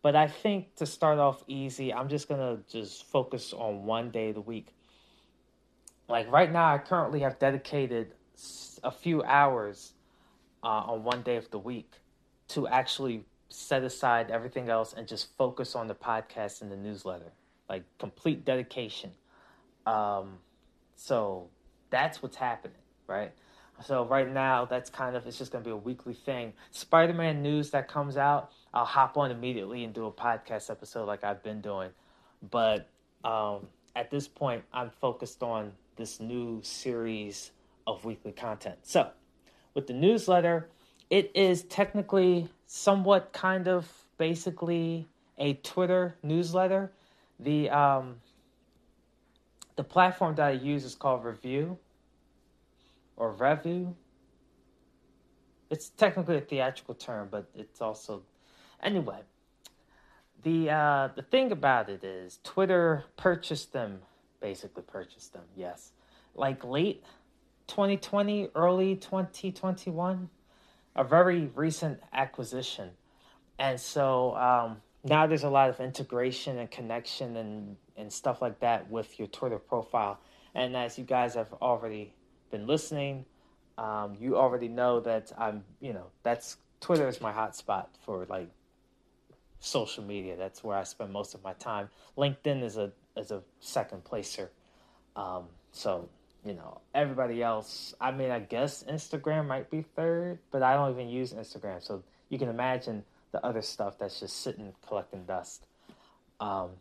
But 0.01 0.15
I 0.15 0.27
think 0.27 0.75
to 0.75 0.85
start 0.85 1.19
off 1.19 1.43
easy, 1.47 1.93
I'm 1.93 2.09
just 2.09 2.27
going 2.27 2.39
to 2.39 2.63
just 2.69 3.05
focus 3.05 3.53
on 3.53 3.85
one 3.85 4.09
day 4.11 4.29
of 4.29 4.35
the 4.35 4.41
week 4.41 4.73
like 6.07 6.31
right 6.31 6.51
now, 6.51 6.73
I 6.73 6.77
currently 6.77 7.21
have 7.21 7.39
dedicated 7.39 8.13
a 8.83 8.91
few 8.91 9.23
hours 9.23 9.93
uh, 10.63 10.67
on 10.67 11.03
one 11.03 11.21
day 11.21 11.37
of 11.37 11.49
the 11.49 11.59
week 11.59 11.91
to 12.49 12.67
actually 12.67 13.25
set 13.53 13.83
aside 13.83 14.31
everything 14.31 14.67
else 14.69 14.93
and 14.93 15.07
just 15.07 15.37
focus 15.37 15.75
on 15.75 15.87
the 15.87 15.93
podcast 15.93 16.63
and 16.63 16.71
the 16.71 16.75
newsletter. 16.75 17.31
Like 17.69 17.83
complete 17.99 18.45
dedication. 18.45 19.11
Um, 19.85 20.39
so 20.95 21.49
that's 21.91 22.23
what's 22.23 22.35
happening, 22.35 22.77
right? 23.05 23.31
So 23.85 24.05
right 24.05 24.31
now, 24.31 24.65
that's 24.65 24.89
kind 24.89 25.15
of 25.15 25.27
it's 25.27 25.37
just 25.37 25.51
gonna 25.51 25.63
be 25.63 25.71
a 25.71 25.75
weekly 25.75 26.13
thing. 26.13 26.53
Spider-Man 26.71 27.43
news 27.43 27.69
that 27.71 27.87
comes 27.87 28.17
out, 28.17 28.51
I'll 28.73 28.85
hop 28.85 29.17
on 29.17 29.29
immediately 29.29 29.83
and 29.83 29.93
do 29.93 30.07
a 30.07 30.11
podcast 30.11 30.71
episode 30.71 31.05
like 31.05 31.23
I've 31.23 31.43
been 31.43 31.61
doing. 31.61 31.89
But 32.49 32.89
um, 33.23 33.67
at 33.95 34.09
this 34.09 34.27
point, 34.27 34.63
I'm 34.73 34.89
focused 34.89 35.43
on 35.43 35.71
this 35.95 36.19
new 36.19 36.59
series 36.63 37.51
of 37.85 38.03
weekly 38.03 38.31
content. 38.31 38.77
So, 38.81 39.11
with 39.75 39.87
the 39.87 39.93
newsletter, 39.93 40.69
it 41.09 41.31
is 41.35 41.63
technically 41.63 42.47
somewhat 42.75 43.31
kind 43.33 43.67
of 43.67 43.87
basically 44.17 45.07
a 45.37 45.53
Twitter 45.53 46.15
newsletter. 46.23 46.91
The 47.39 47.69
um, 47.69 48.15
the 49.75 49.83
platform 49.83 50.33
that 50.35 50.47
I 50.47 50.51
use 50.51 50.83
is 50.83 50.95
called 50.95 51.23
Revue 51.23 51.77
or 53.15 53.31
Review. 53.31 53.95
It's 55.69 55.89
technically 55.89 56.37
a 56.37 56.41
theatrical 56.41 56.95
term, 56.95 57.27
but 57.29 57.47
it's 57.53 57.79
also 57.79 58.23
anyway. 58.81 59.19
The 60.41 60.71
uh, 60.71 61.09
the 61.15 61.21
thing 61.21 61.51
about 61.51 61.89
it 61.89 62.03
is 62.03 62.39
Twitter 62.43 63.05
purchased 63.17 63.71
them 63.71 63.99
basically 64.41 64.83
purchased 64.83 65.31
them. 65.33 65.43
Yes, 65.55 65.91
like 66.33 66.65
late 66.65 67.03
2020, 67.67 68.49
early 68.55 68.95
2021, 68.95 70.27
a 70.95 71.03
very 71.03 71.51
recent 71.55 71.99
acquisition, 72.13 72.91
and 73.59 73.79
so 73.79 74.35
um, 74.35 74.81
now 75.03 75.27
there's 75.27 75.43
a 75.43 75.49
lot 75.49 75.69
of 75.69 75.79
integration 75.79 76.59
and 76.59 76.69
connection 76.69 77.37
and 77.37 77.75
and 77.95 78.11
stuff 78.11 78.41
like 78.41 78.59
that 78.59 78.89
with 78.89 79.19
your 79.19 79.27
Twitter 79.27 79.59
profile. 79.59 80.19
And 80.55 80.75
as 80.75 80.97
you 80.97 81.03
guys 81.03 81.35
have 81.35 81.51
already 81.61 82.13
been 82.51 82.67
listening, 82.67 83.25
um, 83.77 84.15
you 84.19 84.37
already 84.37 84.67
know 84.67 84.99
that 85.01 85.31
I'm, 85.37 85.63
you 85.79 85.93
know, 85.93 86.07
that's 86.23 86.57
Twitter 86.79 87.07
is 87.07 87.21
my 87.21 87.31
hotspot 87.31 87.87
for 88.05 88.25
like 88.29 88.49
social 89.59 90.03
media. 90.03 90.35
That's 90.37 90.63
where 90.63 90.77
I 90.77 90.83
spend 90.83 91.11
most 91.11 91.33
of 91.33 91.43
my 91.43 91.53
time. 91.53 91.89
LinkedIn 92.17 92.63
is 92.63 92.77
a 92.77 92.91
as 93.15 93.31
a 93.31 93.41
second 93.59 94.03
placer. 94.03 94.51
Um, 95.15 95.45
so 95.71 96.09
you 96.45 96.53
know, 96.53 96.81
everybody 96.93 97.41
else. 97.41 97.93
I 97.99 98.11
mean, 98.11 98.31
I 98.31 98.39
guess 98.39 98.83
Instagram 98.83 99.47
might 99.47 99.69
be 99.69 99.81
third, 99.95 100.39
but 100.51 100.63
I 100.63 100.75
don't 100.75 100.91
even 100.91 101.09
use 101.09 101.33
Instagram. 101.33 101.81
So 101.81 102.03
you 102.29 102.37
can 102.37 102.49
imagine 102.49 103.03
the 103.31 103.43
other 103.45 103.61
stuff 103.61 103.97
that's 103.97 104.19
just 104.19 104.41
sitting 104.41 104.73
collecting 104.87 105.23
dust. 105.25 105.65
Um, 106.39 106.71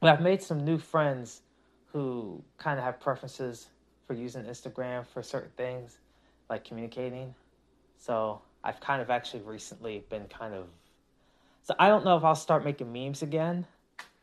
but 0.00 0.10
I've 0.10 0.20
made 0.20 0.42
some 0.42 0.64
new 0.64 0.78
friends 0.78 1.42
who 1.92 2.42
kind 2.58 2.78
of 2.78 2.84
have 2.84 3.00
preferences 3.00 3.68
for 4.06 4.14
using 4.14 4.44
Instagram 4.44 5.06
for 5.06 5.22
certain 5.22 5.52
things, 5.56 5.98
like 6.50 6.64
communicating. 6.64 7.34
So 7.98 8.42
I've 8.62 8.80
kind 8.80 9.00
of 9.00 9.10
actually 9.10 9.42
recently 9.42 10.04
been 10.10 10.26
kind 10.26 10.54
of. 10.54 10.66
So 11.62 11.74
I 11.78 11.88
don't 11.88 12.04
know 12.04 12.16
if 12.16 12.24
I'll 12.24 12.34
start 12.34 12.64
making 12.64 12.92
memes 12.92 13.22
again 13.22 13.66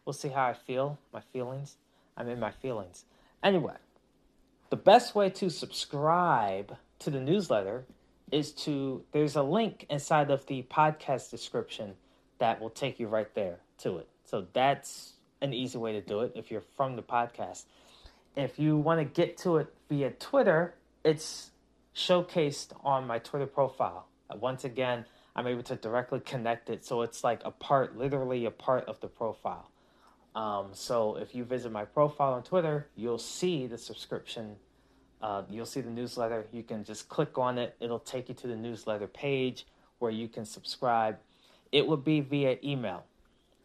We'll 0.05 0.13
see 0.13 0.29
how 0.29 0.45
I 0.45 0.53
feel, 0.53 0.97
my 1.13 1.21
feelings. 1.21 1.77
I'm 2.17 2.27
in 2.27 2.39
my 2.39 2.51
feelings. 2.51 3.05
Anyway, 3.43 3.75
the 4.71 4.77
best 4.77 5.13
way 5.15 5.29
to 5.29 5.49
subscribe 5.49 6.77
to 6.99 7.09
the 7.09 7.19
newsletter 7.19 7.85
is 8.31 8.53
to, 8.53 9.03
there's 9.11 9.35
a 9.35 9.43
link 9.43 9.85
inside 9.89 10.31
of 10.31 10.45
the 10.45 10.63
podcast 10.63 11.29
description 11.29 11.93
that 12.39 12.61
will 12.61 12.69
take 12.69 12.97
you 12.97 13.07
right 13.07 13.35
there 13.35 13.59
to 13.79 13.97
it. 13.97 14.07
So 14.23 14.47
that's 14.53 15.15
an 15.41 15.53
easy 15.53 15.77
way 15.77 15.91
to 15.91 16.01
do 16.01 16.21
it 16.21 16.31
if 16.35 16.49
you're 16.49 16.63
from 16.77 16.95
the 16.95 17.03
podcast. 17.03 17.65
If 18.37 18.57
you 18.57 18.77
want 18.77 19.01
to 19.01 19.03
get 19.03 19.37
to 19.39 19.57
it 19.57 19.73
via 19.89 20.11
Twitter, 20.11 20.75
it's 21.03 21.51
showcased 21.93 22.71
on 22.81 23.05
my 23.05 23.19
Twitter 23.19 23.47
profile. 23.47 24.07
Uh, 24.29 24.37
once 24.37 24.63
again, 24.63 25.03
I'm 25.35 25.47
able 25.47 25.63
to 25.63 25.75
directly 25.75 26.21
connect 26.21 26.69
it 26.69 26.85
so 26.85 27.01
it's 27.01 27.25
like 27.25 27.41
a 27.43 27.51
part, 27.51 27.97
literally 27.97 28.45
a 28.45 28.51
part 28.51 28.85
of 28.85 29.01
the 29.01 29.07
profile. 29.07 29.70
Um, 30.33 30.69
so 30.73 31.17
if 31.17 31.35
you 31.35 31.43
visit 31.43 31.71
my 31.71 31.85
profile 31.85 32.33
on 32.33 32.43
Twitter, 32.43 32.87
you'll 32.95 33.17
see 33.17 33.67
the 33.67 33.77
subscription. 33.77 34.55
Uh, 35.21 35.43
you'll 35.49 35.65
see 35.65 35.81
the 35.81 35.89
newsletter. 35.89 36.47
You 36.51 36.63
can 36.63 36.83
just 36.83 37.09
click 37.09 37.37
on 37.37 37.57
it. 37.57 37.75
It'll 37.79 37.99
take 37.99 38.29
you 38.29 38.35
to 38.35 38.47
the 38.47 38.55
newsletter 38.55 39.07
page 39.07 39.67
where 39.99 40.11
you 40.11 40.27
can 40.27 40.45
subscribe. 40.45 41.17
It 41.71 41.85
would 41.85 42.03
be 42.03 42.21
via 42.21 42.57
email. 42.63 43.03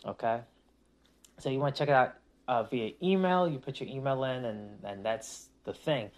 Okay. 0.05 0.41
So 1.39 1.51
you 1.51 1.59
want 1.59 1.75
to 1.75 1.79
check 1.79 1.89
it 1.89 1.95
out 1.95 2.15
uh, 2.49 2.65
via 2.65 2.93
email. 3.03 3.49
You 3.49 3.59
put 3.59 3.81
your 3.81 3.89
email 3.89 4.25
in, 4.25 4.45
and, 4.45 4.85
and 4.85 5.05
that's 5.05 5.49
the 5.65 5.73
thing. 5.73 6.11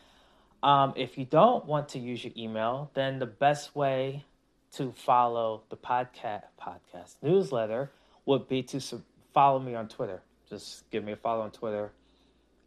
Um, 0.63 0.95
if 0.97 1.19
you 1.19 1.25
don't 1.25 1.67
want 1.67 1.91
to 1.91 1.99
use 1.99 2.25
your 2.25 2.33
email, 2.37 2.91
then 2.95 3.19
the 3.19 3.27
best 3.27 3.77
way 3.77 4.25
to 4.73 4.93
follow 4.93 5.63
the 5.71 5.77
podcast 5.77 6.43
podcast 6.61 7.15
newsletter 7.23 7.91
would 8.27 8.49
be 8.49 8.63
to 8.63 8.81
sub- 8.81 9.03
follow 9.33 9.59
me 9.59 9.75
on 9.75 9.89
Twitter 9.89 10.21
just 10.49 10.89
give 10.91 11.05
me 11.05 11.13
a 11.13 11.17
follow 11.17 11.43
on 11.43 11.51
Twitter, 11.51 11.93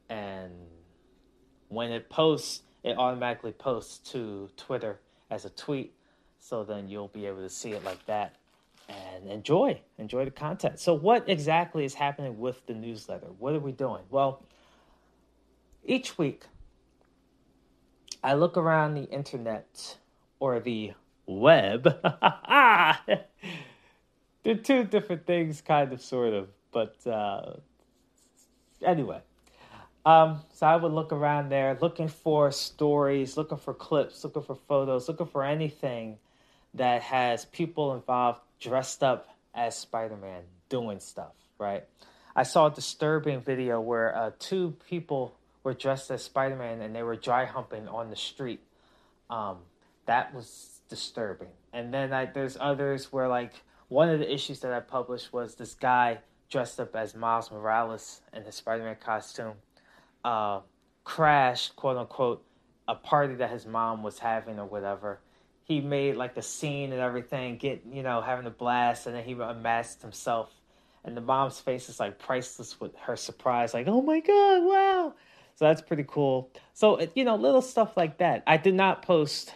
and 0.09 0.51
when 1.69 1.91
it 1.91 2.09
posts, 2.09 2.63
it 2.83 2.97
automatically 2.97 3.51
posts 3.51 3.97
to 4.11 4.49
Twitter 4.57 4.99
as 5.29 5.45
a 5.45 5.49
tweet. 5.49 5.93
So 6.39 6.63
then 6.63 6.89
you'll 6.89 7.07
be 7.07 7.27
able 7.27 7.41
to 7.41 7.49
see 7.49 7.71
it 7.71 7.83
like 7.83 8.03
that 8.07 8.35
and 8.89 9.29
enjoy 9.29 9.79
enjoy 9.97 10.25
the 10.25 10.31
content. 10.31 10.79
So 10.79 10.93
what 10.93 11.29
exactly 11.29 11.85
is 11.85 11.93
happening 11.93 12.39
with 12.39 12.65
the 12.65 12.73
newsletter? 12.73 13.27
What 13.39 13.53
are 13.53 13.59
we 13.59 13.71
doing? 13.71 14.01
Well, 14.09 14.43
each 15.85 16.17
week 16.17 16.43
I 18.23 18.33
look 18.33 18.57
around 18.57 18.95
the 18.95 19.03
internet 19.03 19.97
or 20.39 20.59
the 20.59 20.93
web. 21.25 21.83
They're 24.43 24.55
two 24.55 24.83
different 24.83 25.25
things, 25.25 25.61
kind 25.61 25.93
of, 25.93 26.01
sort 26.01 26.33
of, 26.33 26.49
but 26.71 26.95
uh, 27.05 27.53
anyway, 28.83 29.21
um, 30.05 30.41
so 30.53 30.65
I 30.65 30.75
would 30.75 30.91
look 30.91 31.11
around 31.11 31.49
there 31.49 31.77
looking 31.79 32.07
for 32.07 32.51
stories, 32.51 33.37
looking 33.37 33.57
for 33.57 33.73
clips, 33.73 34.23
looking 34.23 34.43
for 34.43 34.55
photos, 34.67 35.07
looking 35.07 35.27
for 35.27 35.43
anything 35.43 36.17
that 36.73 37.01
has 37.03 37.45
people 37.45 37.93
involved 37.93 38.39
dressed 38.59 39.03
up 39.03 39.29
as 39.53 39.77
Spider 39.77 40.17
Man 40.17 40.43
doing 40.69 40.99
stuff, 40.99 41.33
right? 41.59 41.83
I 42.35 42.43
saw 42.43 42.67
a 42.67 42.71
disturbing 42.71 43.41
video 43.41 43.81
where 43.81 44.15
uh, 44.15 44.31
two 44.39 44.75
people 44.89 45.35
were 45.63 45.73
dressed 45.73 46.09
as 46.09 46.23
Spider 46.23 46.55
Man 46.55 46.81
and 46.81 46.95
they 46.95 47.03
were 47.03 47.15
dry 47.15 47.45
humping 47.45 47.87
on 47.87 48.09
the 48.09 48.15
street. 48.15 48.61
Um, 49.29 49.57
that 50.05 50.33
was 50.33 50.81
disturbing. 50.89 51.49
And 51.73 51.93
then 51.93 52.13
I, 52.13 52.25
there's 52.25 52.57
others 52.59 53.11
where 53.11 53.27
like 53.27 53.53
one 53.87 54.09
of 54.09 54.19
the 54.19 54.33
issues 54.33 54.61
that 54.61 54.73
I 54.73 54.79
published 54.79 55.31
was 55.31 55.55
this 55.55 55.73
guy 55.73 56.19
dressed 56.51 56.79
up 56.79 56.95
as 56.95 57.15
Miles 57.15 57.49
Morales 57.49 58.21
in 58.33 58.43
his 58.43 58.55
Spider-Man 58.55 58.97
costume 59.03 59.53
uh, 60.23 60.59
crashed, 61.03 61.75
quote 61.75 61.97
unquote, 61.97 62.45
a 62.87 62.95
party 62.95 63.35
that 63.35 63.49
his 63.49 63.65
mom 63.65 64.03
was 64.03 64.19
having 64.19 64.59
or 64.59 64.65
whatever. 64.65 65.19
He 65.63 65.79
made 65.79 66.17
like 66.17 66.35
the 66.35 66.41
scene 66.41 66.91
and 66.91 67.01
everything, 67.01 67.57
get 67.57 67.83
you 67.91 68.03
know 68.03 68.21
having 68.21 68.45
a 68.45 68.51
blast, 68.51 69.07
and 69.07 69.15
then 69.15 69.23
he 69.23 69.33
unmasked 69.33 70.01
himself. 70.01 70.51
And 71.03 71.15
the 71.17 71.21
mom's 71.21 71.59
face 71.59 71.89
is 71.89 71.99
like 71.99 72.19
priceless 72.19 72.79
with 72.79 72.95
her 72.97 73.15
surprise, 73.15 73.73
like 73.73 73.87
"Oh 73.87 74.01
my 74.01 74.19
god, 74.19 74.63
wow!" 74.63 75.13
So 75.55 75.65
that's 75.65 75.81
pretty 75.81 76.05
cool. 76.05 76.51
So 76.73 77.07
you 77.15 77.23
know, 77.23 77.35
little 77.35 77.61
stuff 77.61 77.95
like 77.95 78.17
that. 78.17 78.43
I 78.45 78.57
did 78.57 78.73
not 78.73 79.01
post 79.01 79.53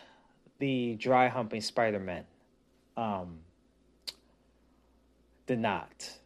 the 0.60 0.96
dry 0.96 1.28
humping 1.28 1.62
Spider 1.62 2.00
Man. 2.00 2.24
Um, 2.96 3.40
did 5.48 5.60
not. 5.60 6.18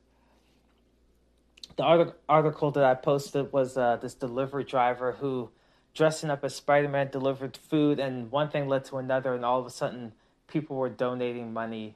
The 1.79 2.13
article 2.27 2.71
that 2.71 2.83
I 2.83 2.93
posted 2.93 3.53
was 3.53 3.77
uh, 3.77 3.95
this 3.95 4.13
delivery 4.13 4.65
driver 4.65 5.13
who, 5.13 5.49
dressing 5.93 6.29
up 6.29 6.43
as 6.43 6.53
Spider 6.53 6.89
Man, 6.89 7.09
delivered 7.09 7.55
food, 7.55 8.01
and 8.01 8.29
one 8.29 8.49
thing 8.49 8.67
led 8.67 8.83
to 8.85 8.97
another, 8.97 9.33
and 9.33 9.45
all 9.45 9.61
of 9.61 9.65
a 9.65 9.69
sudden, 9.69 10.11
people 10.47 10.75
were 10.75 10.89
donating 10.89 11.53
money 11.53 11.95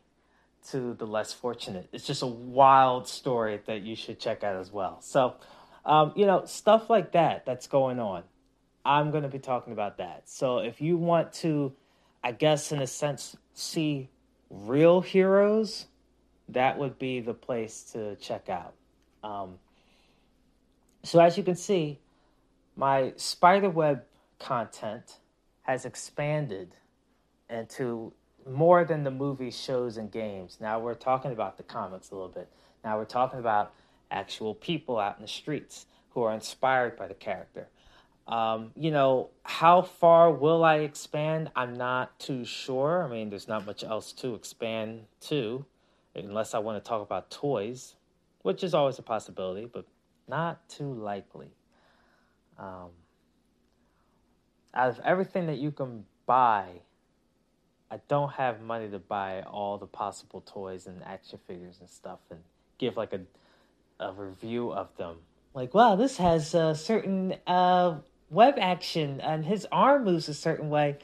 to 0.70 0.94
the 0.94 1.06
less 1.06 1.34
fortunate. 1.34 1.90
It's 1.92 2.08
just 2.08 2.22
a 2.22 2.28
wild 2.28 3.10
story 3.10 3.60
that 3.66 3.82
you 3.82 3.98
should 3.98 4.22
check 4.22 4.42
out 4.42 4.56
as 4.56 4.72
well. 4.72 5.02
So, 5.02 5.36
um, 5.86 6.14
you 6.16 6.26
know, 6.26 6.46
stuff 6.46 6.90
like 6.90 7.12
that 7.12 7.46
that's 7.46 7.68
going 7.68 8.00
on. 8.00 8.24
I'm 8.86 9.12
going 9.12 9.24
to 9.24 9.30
be 9.30 9.40
talking 9.40 9.74
about 9.74 9.98
that. 9.98 10.30
So, 10.30 10.60
if 10.60 10.80
you 10.80 10.96
want 10.96 11.34
to, 11.42 11.74
I 12.24 12.32
guess, 12.32 12.72
in 12.72 12.82
a 12.82 12.88
sense, 12.88 13.36
see 13.54 14.08
real 14.50 15.02
heroes 15.02 15.88
that 16.48 16.78
would 16.78 16.98
be 16.98 17.20
the 17.20 17.34
place 17.34 17.84
to 17.92 18.16
check 18.16 18.48
out. 18.48 18.76
Um, 19.26 19.56
so 21.04 21.20
as 21.20 21.38
you 21.38 21.44
can 21.44 21.56
see, 21.56 22.00
my 22.76 23.14
spiderweb 23.18 24.04
content 24.40 25.20
has 25.64 25.86
expanded 25.86 26.76
into 27.50 28.14
more 28.50 28.84
than 28.84 29.04
the 29.04 29.12
movies, 29.12 29.58
shows, 29.58 29.98
and 29.98 30.12
games. 30.12 30.58
Now 30.60 30.80
we're 30.80 30.96
talking 30.96 31.32
about 31.32 31.58
the 31.58 31.64
comics 31.64 32.12
a 32.12 32.16
little 32.16 32.30
bit. 32.30 32.50
Now 32.84 32.98
we're 32.98 33.06
talking 33.06 33.40
about 33.40 33.74
actual 34.12 34.54
people 34.54 35.00
out 35.00 35.18
in 35.18 35.22
the 35.22 35.28
streets 35.28 35.86
who 36.12 36.24
are 36.24 36.34
inspired 36.34 36.98
by 36.98 37.08
the 37.08 37.14
character. 37.14 37.68
Um, 38.28 38.72
you 38.76 38.92
know, 38.92 39.30
how 39.44 39.82
far 39.82 40.32
will 40.32 40.64
I 40.64 40.78
expand? 40.78 41.52
I'm 41.56 41.74
not 41.74 42.18
too 42.20 42.46
sure. 42.46 43.04
I 43.04 43.10
mean, 43.10 43.30
there's 43.30 43.48
not 43.48 43.66
much 43.66 43.84
else 43.84 44.14
to 44.14 44.36
expand 44.36 45.02
to 45.22 45.66
unless 46.16 46.54
I 46.54 46.60
want 46.60 46.82
to 46.82 46.88
talk 46.88 47.02
about 47.02 47.32
toys, 47.32 47.96
which 48.42 48.64
is 48.64 48.74
always 48.74 49.00
a 49.00 49.02
possibility, 49.02 49.66
but 49.66 49.86
not 50.28 50.68
too 50.70 50.94
likely. 50.94 51.50
Um, 52.58 52.90
out 54.74 54.90
of 54.90 55.00
everything 55.04 55.48
that 55.48 55.58
you 55.58 55.72
can 55.72 56.06
buy, 56.26 56.82
I 57.92 58.00
don't 58.08 58.32
have 58.34 58.62
money 58.62 58.90
to 58.90 59.00
buy 59.00 59.42
all 59.42 59.78
the 59.78 59.86
possible 59.86 60.42
toys 60.42 60.88
and 60.88 61.04
action 61.04 61.40
figures 61.48 61.78
and 61.80 61.90
stuff 61.90 62.20
and 62.32 62.40
give 62.78 62.98
like 62.98 63.14
a 63.14 63.22
a 64.00 64.12
review 64.14 64.72
of 64.72 64.96
them. 64.98 65.18
Like, 65.54 65.74
wow, 65.74 65.96
this 65.96 66.18
has 66.18 66.54
a 66.54 66.76
certain 66.76 67.36
uh, 67.46 67.98
web 68.30 68.56
action 68.58 69.22
and 69.22 69.46
his 69.46 69.68
arm 69.72 70.06
moves 70.06 70.28
a 70.30 70.34
certain 70.34 70.70
way. 70.70 70.98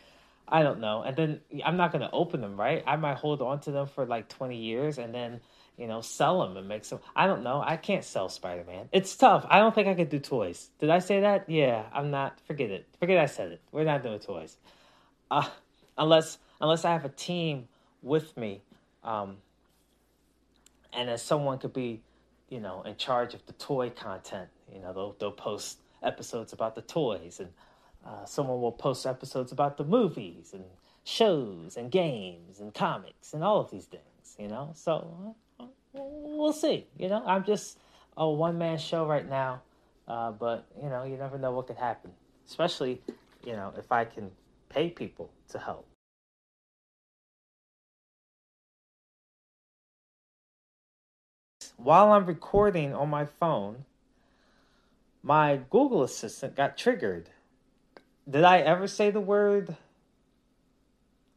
I 0.48 0.64
don't 0.64 0.80
know. 0.80 1.04
And 1.04 1.16
then 1.16 1.42
I'm 1.64 1.78
not 1.78 1.92
going 1.92 2.02
to 2.02 2.12
open 2.12 2.42
them, 2.42 2.60
right? 2.60 2.84
I 2.88 2.96
might 2.96 3.18
hold 3.18 3.42
on 3.42 3.60
to 3.62 3.72
them 3.72 3.88
for 3.88 4.06
like 4.06 4.28
20 4.30 4.58
years 4.58 4.98
and 4.98 5.14
then, 5.14 5.42
you 5.80 5.88
know, 5.88 6.02
sell 6.02 6.42
them 6.42 6.58
and 6.58 6.68
make 6.68 6.84
some. 6.84 7.00
I 7.16 7.26
don't 7.26 7.42
know. 7.42 7.64
I 7.66 7.78
can't 7.78 8.04
sell 8.04 8.28
Spider 8.28 8.66
Man. 8.66 8.90
It's 8.92 9.16
tough. 9.16 9.46
I 9.50 9.60
don't 9.60 9.74
think 9.74 9.88
I 9.88 9.94
could 9.94 10.10
do 10.10 10.20
toys. 10.20 10.70
Did 10.80 10.89
I 10.89 11.00
say 11.00 11.22
that? 11.22 11.50
Yeah, 11.50 11.84
I'm 11.94 12.12
not. 12.12 12.39
Forget 12.46 12.70
it. 12.70 12.86
Forget 13.00 13.18
I 13.18 13.28
said 13.28 13.54
it. 13.54 13.62
We're 13.72 13.86
not 13.86 14.04
doing 14.04 14.20
toys. 14.20 14.58
Uh, 15.32 15.48
unless 15.98 16.38
unless 16.60 16.84
I 16.84 16.92
have 16.92 17.06
a 17.06 17.10
team 17.10 17.70
with 18.02 18.36
me, 18.36 18.62
um, 19.04 19.38
and 20.92 21.10
as 21.10 21.22
someone 21.22 21.58
could 21.60 21.74
be, 21.74 22.02
you 22.50 22.60
know, 22.60 22.82
in 22.82 22.98
charge 22.98 23.34
of 23.34 23.46
the 23.46 23.54
toy 23.54 23.89
content. 23.89 24.50
You 24.74 24.82
know, 24.82 24.92
they'll 24.92 25.15
they'll 25.18 25.32
post 25.32 25.80
episodes 26.04 26.52
about 26.52 26.76
the 26.76 26.82
toys 26.82 27.39
and 27.39 27.50
uh, 28.06 28.26
someone 28.26 28.62
will 28.62 28.72
post 28.72 29.06
episodes 29.06 29.52
about 29.52 29.78
the 29.78 29.84
movies 29.84 30.52
and 30.54 30.63
shows 31.04 31.76
and 31.78 31.92
games 31.92 32.60
and 32.60 32.74
comics 32.74 33.34
and 33.34 33.44
all 33.44 33.60
of 33.60 33.72
these 33.72 33.86
things, 33.86 34.36
you 34.38 34.48
know? 34.48 34.72
So 34.74 35.36
we'll 36.39 36.54
see. 36.54 36.88
You 36.97 37.10
know, 37.10 37.23
I'm 37.25 37.43
just 37.43 37.78
a 38.17 38.28
one 38.30 38.58
man 38.58 38.78
show 38.78 39.06
right 39.06 39.28
now, 39.28 39.62
uh, 40.08 40.32
but, 40.32 40.65
you 40.82 40.89
know, 40.89 41.04
you 41.04 41.17
never 41.17 41.38
know 41.38 41.52
what 41.52 41.67
could 41.67 41.78
happen, 41.78 42.12
especially, 42.47 43.02
you 43.45 43.54
know, 43.54 43.73
if 43.78 43.91
I 43.91 44.06
can 44.06 44.32
pay 44.69 44.89
people 44.89 45.32
to 45.49 45.60
help. 45.60 45.86
While 51.78 52.12
I'm 52.12 52.25
recording 52.25 52.93
on 52.93 53.10
my 53.10 53.25
phone, 53.25 53.86
my 55.23 55.60
Google 55.69 56.04
Assistant 56.04 56.56
got 56.56 56.78
triggered 56.78 57.30
did 58.30 58.43
I 58.43 58.60
ever 58.60 58.88
say 58.88 59.10
the 59.10 59.19
word? 59.19 59.75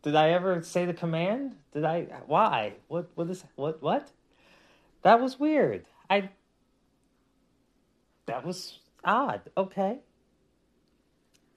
Did 0.02 0.14
I 0.14 0.30
ever 0.30 0.62
say 0.62 0.84
the 0.84 0.92
command? 0.92 1.56
Did 1.72 1.84
I? 1.84 2.02
Why? 2.26 2.74
What? 2.88 3.10
What 3.14 3.30
is? 3.30 3.44
What? 3.56 3.82
What? 3.82 4.10
That 5.02 5.20
was 5.20 5.38
weird. 5.38 5.84
I. 6.08 6.30
That 8.26 8.44
was 8.44 8.78
odd. 9.04 9.42
Okay. 9.56 9.98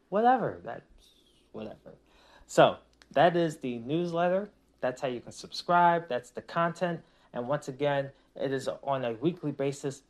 Whatever. 0.09 0.61
That's 0.63 0.81
whatever. 1.51 1.95
So 2.47 2.77
that 3.11 3.35
is 3.35 3.57
the 3.57 3.79
newsletter. 3.79 4.49
That's 4.81 5.01
how 5.01 5.07
you 5.07 5.21
can 5.21 5.31
subscribe. 5.31 6.09
That's 6.09 6.29
the 6.31 6.41
content. 6.41 7.01
And 7.33 7.47
once 7.47 7.67
again, 7.67 8.11
it 8.35 8.51
is 8.51 8.67
on 8.83 9.05
a 9.05 9.13
weekly 9.13 9.51
basis. 9.51 10.03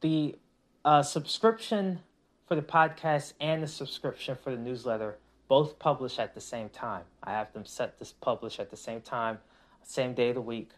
The 0.00 0.36
uh, 0.84 1.02
subscription 1.02 2.00
for 2.46 2.54
the 2.54 2.62
podcast 2.62 3.34
and 3.40 3.62
the 3.62 3.68
subscription 3.68 4.36
for 4.42 4.50
the 4.50 4.60
newsletter 4.60 5.18
both 5.46 5.78
publish 5.78 6.18
at 6.18 6.34
the 6.34 6.40
same 6.40 6.68
time. 6.68 7.02
I 7.22 7.32
have 7.32 7.52
them 7.52 7.66
set 7.66 7.98
to 7.98 8.14
publish 8.20 8.58
at 8.58 8.70
the 8.70 8.76
same 8.76 9.00
time, 9.00 9.38
same 9.82 10.14
day 10.14 10.30
of 10.30 10.36
the 10.36 10.40
week. 10.40 10.70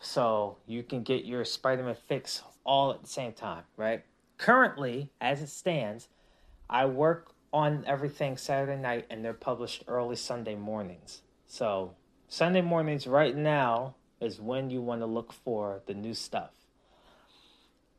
So 0.00 0.58
you 0.66 0.82
can 0.82 1.02
get 1.02 1.24
your 1.24 1.44
Spider 1.44 1.82
Man 1.82 1.96
fix 2.08 2.42
all 2.64 2.92
at 2.92 3.02
the 3.02 3.08
same 3.08 3.32
time, 3.32 3.64
right? 3.76 4.04
Currently, 4.38 5.10
as 5.20 5.40
it 5.40 5.48
stands, 5.48 6.08
I 6.68 6.86
work 6.86 7.32
on 7.52 7.84
everything 7.86 8.36
Saturday 8.36 8.80
night 8.80 9.06
and 9.08 9.24
they're 9.24 9.32
published 9.32 9.84
early 9.88 10.16
Sunday 10.16 10.54
mornings. 10.54 11.22
So 11.46 11.94
Sunday 12.28 12.60
mornings 12.60 13.06
right 13.06 13.34
now 13.34 13.94
is 14.20 14.40
when 14.40 14.70
you 14.70 14.82
want 14.82 15.00
to 15.00 15.06
look 15.06 15.32
for 15.32 15.80
the 15.86 15.94
new 15.94 16.14
stuff. 16.14 16.50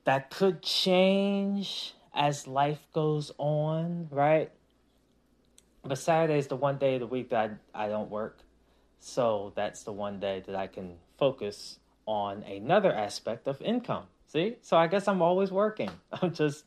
That 0.04 0.30
could 0.30 0.62
change 0.62 1.94
as 2.14 2.48
life 2.48 2.88
goes 2.94 3.32
on, 3.38 4.08
right? 4.12 4.52
But 5.84 5.98
Saturday 5.98 6.40
is 6.40 6.48
the 6.48 6.56
one 6.56 6.78
day 6.78 6.96
of 6.96 7.02
the 7.02 7.08
week 7.08 7.30
that 7.30 7.60
I, 7.74 7.86
I 7.86 7.90
don't 7.90 8.10
work. 8.10 8.40
So 9.00 9.54
that's 9.56 9.84
the 9.84 9.94
one 9.94 10.20
day 10.20 10.44
that 10.46 10.56
I 10.56 10.68
can 10.68 10.96
focus 11.18 11.80
on 12.08 12.42
another 12.44 12.92
aspect 12.92 13.48
of 13.48 13.62
income. 13.62 14.06
See? 14.26 14.56
So 14.62 14.76
I 14.78 14.88
guess 14.88 15.08
I'm 15.08 15.22
always 15.22 15.52
working. 15.52 15.92
I'm 16.22 16.34
just 16.34 16.66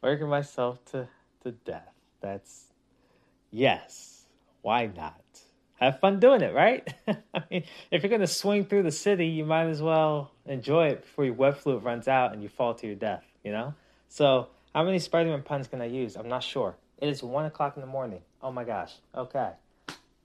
working 0.00 0.28
myself 0.28 0.82
to, 0.92 1.08
to 1.42 1.52
death. 1.52 1.92
That's 2.20 2.66
yes. 3.50 4.24
Why 4.62 4.86
not? 4.86 5.20
Have 5.74 6.00
fun 6.00 6.18
doing 6.18 6.40
it, 6.40 6.54
right? 6.54 6.92
I 7.08 7.42
mean, 7.50 7.64
if 7.90 8.02
you're 8.02 8.08
going 8.08 8.20
to 8.20 8.26
swing 8.26 8.64
through 8.64 8.82
the 8.82 8.90
city, 8.90 9.26
you 9.26 9.44
might 9.44 9.66
as 9.66 9.80
well 9.80 10.32
enjoy 10.46 10.88
it 10.88 11.02
before 11.02 11.24
your 11.24 11.34
web 11.34 11.56
fluid 11.56 11.84
runs 11.84 12.08
out 12.08 12.32
and 12.32 12.42
you 12.42 12.48
fall 12.48 12.74
to 12.74 12.86
your 12.86 12.96
death, 12.96 13.24
you 13.44 13.52
know? 13.52 13.74
So 14.08 14.48
how 14.74 14.84
many 14.84 14.98
Spider 14.98 15.30
Man 15.30 15.42
puns 15.42 15.68
can 15.68 15.80
I 15.80 15.86
use? 15.86 16.16
I'm 16.16 16.28
not 16.28 16.42
sure. 16.42 16.76
It 16.98 17.08
is 17.08 17.22
1 17.22 17.44
o'clock 17.44 17.76
in 17.76 17.80
the 17.80 17.86
morning. 17.86 18.22
Oh 18.42 18.50
my 18.50 18.64
gosh. 18.64 18.94
Okay. 19.14 19.50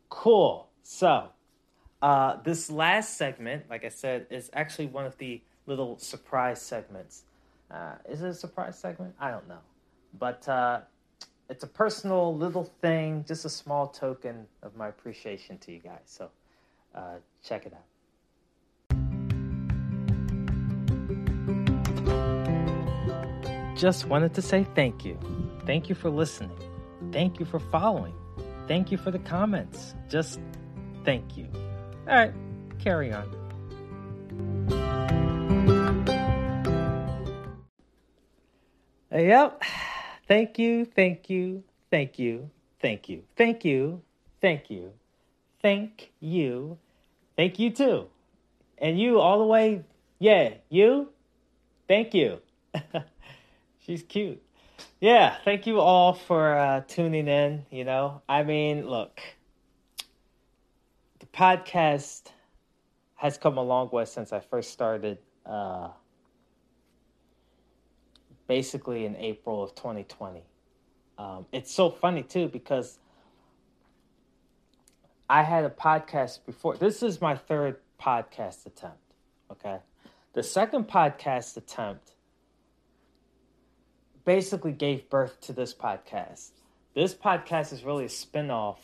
Cool. 0.09 0.67
So, 0.81 1.29
uh, 2.03 2.35
this 2.43 2.69
last 2.69 3.17
segment, 3.17 3.63
like 3.69 3.85
I 3.85 3.89
said, 3.89 4.27
is 4.29 4.49
actually 4.53 4.87
one 4.87 5.05
of 5.05 5.17
the 5.19 5.41
little 5.67 5.97
surprise 5.97 6.61
segments. 6.61 7.23
Uh, 7.71 7.93
is 8.09 8.21
it 8.21 8.27
a 8.27 8.33
surprise 8.33 8.77
segment? 8.77 9.15
I 9.21 9.31
don't 9.31 9.47
know. 9.47 9.61
But 10.19 10.45
uh, 10.49 10.81
it's 11.49 11.63
a 11.63 11.67
personal 11.67 12.35
little 12.35 12.65
thing, 12.81 13.23
just 13.25 13.45
a 13.45 13.49
small 13.49 13.87
token 13.87 14.47
of 14.61 14.75
my 14.75 14.89
appreciation 14.89 15.57
to 15.59 15.71
you 15.71 15.79
guys. 15.79 16.01
So, 16.05 16.29
uh, 16.93 17.15
check 17.41 17.65
it 17.65 17.73
out. 17.73 17.85
just 23.75 24.07
wanted 24.07 24.33
to 24.33 24.41
say 24.41 24.65
thank 24.75 25.03
you. 25.03 25.17
Thank 25.65 25.89
you 25.89 25.95
for 25.95 26.09
listening. 26.09 26.57
Thank 27.11 27.39
you 27.39 27.45
for 27.45 27.59
following. 27.59 28.13
Thank 28.65 28.91
you 28.91 28.97
for 28.97 29.11
the 29.11 29.19
comments. 29.19 29.93
Just 30.09 30.39
thank 31.03 31.35
you. 31.35 31.49
All 32.07 32.15
right, 32.15 32.33
carry 32.79 33.13
on. 33.13 33.29
Yep. 39.11 39.63
Thank 40.27 40.57
you, 40.57 40.85
thank 40.85 41.29
you, 41.29 41.63
thank 41.91 42.17
you, 42.17 42.49
thank 42.81 43.07
you, 43.07 43.23
thank 43.37 43.63
you, 43.63 44.01
thank 44.41 44.69
you, 44.69 44.91
thank 45.61 46.11
you, 46.19 46.77
thank 47.37 47.59
you 47.59 47.69
too. 47.69 48.07
And 48.79 48.99
you 48.99 49.19
all 49.19 49.39
the 49.39 49.45
way, 49.45 49.83
yeah, 50.19 50.55
you, 50.69 51.09
thank 51.87 52.13
you. 52.13 52.39
She's 53.85 54.03
cute. 54.03 54.41
Yeah, 54.99 55.35
thank 55.45 55.67
you 55.67 55.79
all 55.79 56.13
for 56.13 56.57
uh, 56.57 56.81
tuning 56.87 57.27
in. 57.27 57.65
You 57.69 57.83
know, 57.83 58.21
I 58.27 58.43
mean, 58.43 58.87
look, 58.87 59.21
podcast 61.33 62.27
has 63.15 63.37
come 63.37 63.57
a 63.57 63.63
long 63.63 63.89
way 63.91 64.05
since 64.05 64.31
I 64.31 64.39
first 64.39 64.71
started. 64.71 65.17
Uh, 65.45 65.89
basically 68.47 69.05
in 69.05 69.15
April 69.15 69.63
of 69.63 69.75
2020. 69.75 70.43
Um, 71.17 71.45
it's 71.51 71.71
so 71.71 71.89
funny 71.89 72.23
too 72.23 72.47
because 72.47 72.99
I 75.29 75.43
had 75.43 75.63
a 75.63 75.69
podcast 75.69 76.45
before. 76.45 76.75
This 76.77 77.03
is 77.03 77.21
my 77.21 77.35
third 77.35 77.77
podcast 78.01 78.65
attempt. 78.65 78.97
Okay. 79.51 79.77
The 80.33 80.43
second 80.43 80.87
podcast 80.87 81.57
attempt 81.57 82.11
basically 84.25 84.71
gave 84.71 85.09
birth 85.09 85.39
to 85.41 85.53
this 85.53 85.73
podcast. 85.73 86.49
This 86.95 87.13
podcast 87.13 87.73
is 87.73 87.83
really 87.83 88.05
a 88.05 88.09
spinoff 88.09 88.77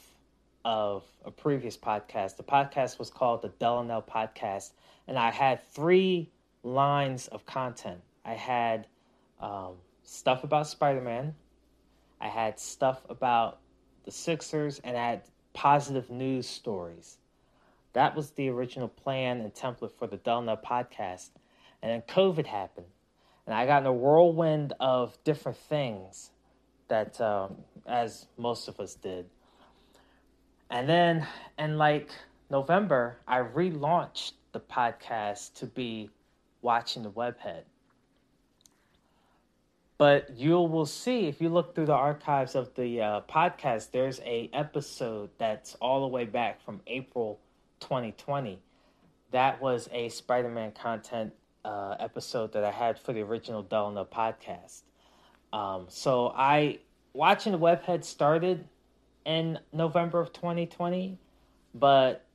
of 0.66 1.04
a 1.26 1.32
previous 1.32 1.78
podcast. 1.78 2.38
The 2.38 2.44
podcast 2.44 3.00
was 3.00 3.10
called 3.10 3.42
the 3.42 3.50
Delanel 3.50 4.08
Podcast, 4.08 4.72
and 5.08 5.18
I 5.18 5.32
had 5.32 5.64
three 5.72 6.32
lines 6.64 7.28
of 7.28 7.46
content. 7.46 8.02
I 8.26 8.34
had 8.34 8.88
um, 9.40 9.76
stuff 10.04 10.44
about 10.44 10.68
Spider 10.68 11.02
Man, 11.02 11.36
I 12.20 12.28
had 12.28 12.60
stuff 12.60 13.02
about 13.10 13.60
the 14.06 14.12
Sixers, 14.12 14.80
and 14.84 14.98
I 14.98 15.10
had 15.10 15.22
positive 15.54 16.10
news 16.10 16.48
stories. 16.48 17.18
That 17.94 18.16
was 18.16 18.32
the 18.32 18.50
original 18.50 18.88
plan 18.88 19.42
and 19.42 19.54
template 19.54 19.94
for 19.98 20.08
the 20.08 20.18
Delanel 20.18 20.62
podcast. 20.64 21.30
And 21.82 21.92
then 21.92 22.02
COVID 22.02 22.46
happened 22.46 22.88
and 23.50 23.58
I 23.58 23.66
got 23.66 23.82
in 23.82 23.88
a 23.88 23.94
whirlwind 23.94 24.74
of 24.80 25.18
different 25.24 25.58
things 25.58 26.30
that, 26.88 27.20
um, 27.20 27.56
as 27.88 28.28
most 28.38 28.68
of 28.68 28.80
us 28.80 28.94
did. 28.94 29.26
And 30.70 30.88
then 30.88 31.28
in 31.58 31.78
like 31.78 32.10
November, 32.50 33.18
I 33.28 33.40
relaunched 33.40 34.34
the 34.52 34.60
podcast 34.60 35.54
to 35.56 35.66
be 35.66 36.10
watching 36.62 37.04
the 37.04 37.12
webhead. 37.12 37.64
But 39.98 40.38
you 40.38 40.52
will 40.62 40.86
see 40.86 41.28
if 41.28 41.42
you 41.42 41.50
look 41.50 41.76
through 41.76 41.88
the 41.88 41.94
archives 41.94 42.56
of 42.56 42.74
the 42.76 43.02
uh, 43.02 43.22
podcast, 43.30 43.92
there's 43.92 44.22
a 44.22 44.50
episode 44.54 45.30
that's 45.38 45.76
all 45.76 46.02
the 46.02 46.08
way 46.08 46.24
back 46.24 46.64
from 46.64 46.80
April 46.88 47.40
2020. 47.82 48.60
That 49.32 49.62
was 49.62 49.90
a 49.92 50.08
Spider-Man 50.10 50.72
content 50.72 51.34
uh, 51.66 51.96
episode 52.00 52.54
that 52.54 52.64
I 52.64 52.72
had 52.72 52.98
for 52.98 53.12
the 53.12 53.22
original 53.22 53.62
Delano 53.62 54.06
podcast. 54.06 54.84
Um, 55.52 55.88
so 55.90 56.32
I 56.36 56.80
watching 57.14 57.52
the 57.52 57.60
webhead 57.60 58.06
started 58.06 58.66
in 59.30 59.60
November 59.72 60.20
of 60.20 60.34
2020, 60.34 61.18
but 61.76 62.26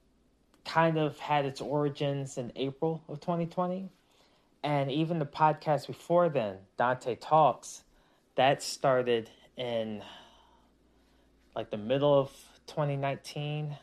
kind 0.64 0.96
of 0.96 1.18
had 1.18 1.44
its 1.44 1.60
origins 1.60 2.38
in 2.38 2.52
April 2.56 3.02
of 3.08 3.20
2020. 3.20 3.90
And 4.62 4.90
even 4.90 5.18
the 5.18 5.26
podcast 5.26 5.86
before 5.86 6.28
then, 6.28 6.56
Dante 6.78 7.16
Talks, 7.16 7.82
that 8.36 8.62
started 8.62 9.28
in 9.56 10.02
like 11.54 11.70
the 11.70 11.76
middle 11.76 12.18
of 12.18 12.30
2019. 12.66 13.76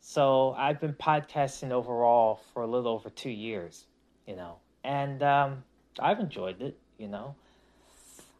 So 0.00 0.54
I've 0.58 0.80
been 0.80 0.94
podcasting 0.94 1.70
overall 1.70 2.40
for 2.52 2.62
a 2.62 2.66
little 2.66 2.92
over 2.92 3.10
two 3.10 3.30
years 3.30 3.84
you 4.26 4.36
know, 4.36 4.56
and 4.82 5.22
um, 5.22 5.64
I've 5.98 6.20
enjoyed 6.20 6.62
it. 6.62 6.78
You 6.98 7.08
know, 7.08 7.34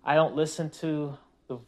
I 0.05 0.15
don't 0.15 0.35
listen 0.35 0.71
to 0.71 1.17
the 1.49 1.59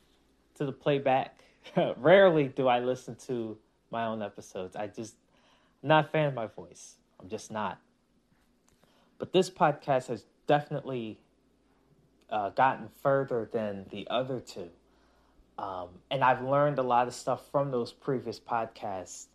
to 0.56 0.66
the 0.66 0.72
playback. 0.72 1.40
Rarely 1.96 2.48
do 2.48 2.68
I 2.68 2.80
listen 2.80 3.16
to 3.26 3.56
my 3.90 4.06
own 4.06 4.22
episodes. 4.22 4.76
I 4.76 4.86
just 4.86 5.16
I'm 5.82 5.88
not 5.88 6.06
a 6.06 6.08
fan 6.08 6.28
of 6.28 6.34
my 6.34 6.46
voice. 6.46 6.96
I'm 7.20 7.28
just 7.28 7.50
not. 7.50 7.78
But 9.18 9.32
this 9.32 9.48
podcast 9.48 10.08
has 10.08 10.24
definitely 10.46 11.18
uh, 12.30 12.50
gotten 12.50 12.88
further 13.02 13.48
than 13.50 13.86
the 13.90 14.06
other 14.10 14.40
two. 14.40 14.68
Um, 15.58 15.88
and 16.10 16.22
I've 16.22 16.42
learned 16.42 16.78
a 16.78 16.82
lot 16.82 17.08
of 17.08 17.14
stuff 17.14 17.50
from 17.50 17.70
those 17.70 17.92
previous 17.92 18.38
podcasts 18.38 19.26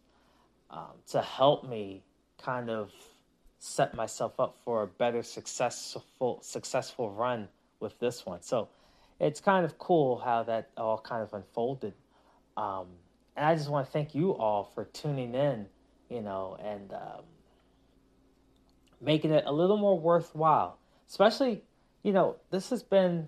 um, 0.70 0.94
to 1.08 1.22
help 1.22 1.68
me 1.68 2.04
kind 2.38 2.70
of 2.70 2.92
set 3.60 3.94
myself 3.96 4.40
up 4.40 4.58
for 4.64 4.84
a 4.84 4.88
better 4.88 5.22
successful 5.22 6.40
successful 6.42 7.12
run 7.12 7.48
with 7.80 7.98
this 8.00 8.26
one. 8.26 8.42
So 8.42 8.70
it's 9.20 9.40
kind 9.40 9.66
of 9.66 9.78
cool 9.78 10.18
how 10.20 10.44
that 10.44 10.70
all 10.78 11.00
kind 11.00 11.24
of 11.24 11.34
unfolded. 11.34 11.94
Um, 12.62 12.86
and 13.36 13.46
I 13.46 13.56
just 13.56 13.70
want 13.70 13.88
to 13.88 13.92
thank 13.92 14.14
you 14.14 14.32
all 14.32 14.72
for 14.76 14.86
tuning 14.86 15.34
in, 15.34 15.66
you 16.10 16.22
know, 16.22 16.58
and 16.64 16.94
um, 16.94 17.24
making 19.02 19.32
it 19.32 19.46
a 19.48 19.52
little 19.52 19.78
more 19.78 19.98
worthwhile. 19.98 20.78
Especially, 21.10 21.64
you 22.04 22.14
know, 22.14 22.36
this 22.52 22.70
has 22.70 22.84
been, 22.84 23.28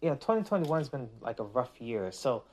you 0.00 0.08
know, 0.08 0.14
2021 0.14 0.80
has 0.80 0.88
been 0.88 1.08
like 1.20 1.38
a 1.38 1.44
rough 1.44 1.80
year. 1.80 2.10
So 2.12 2.44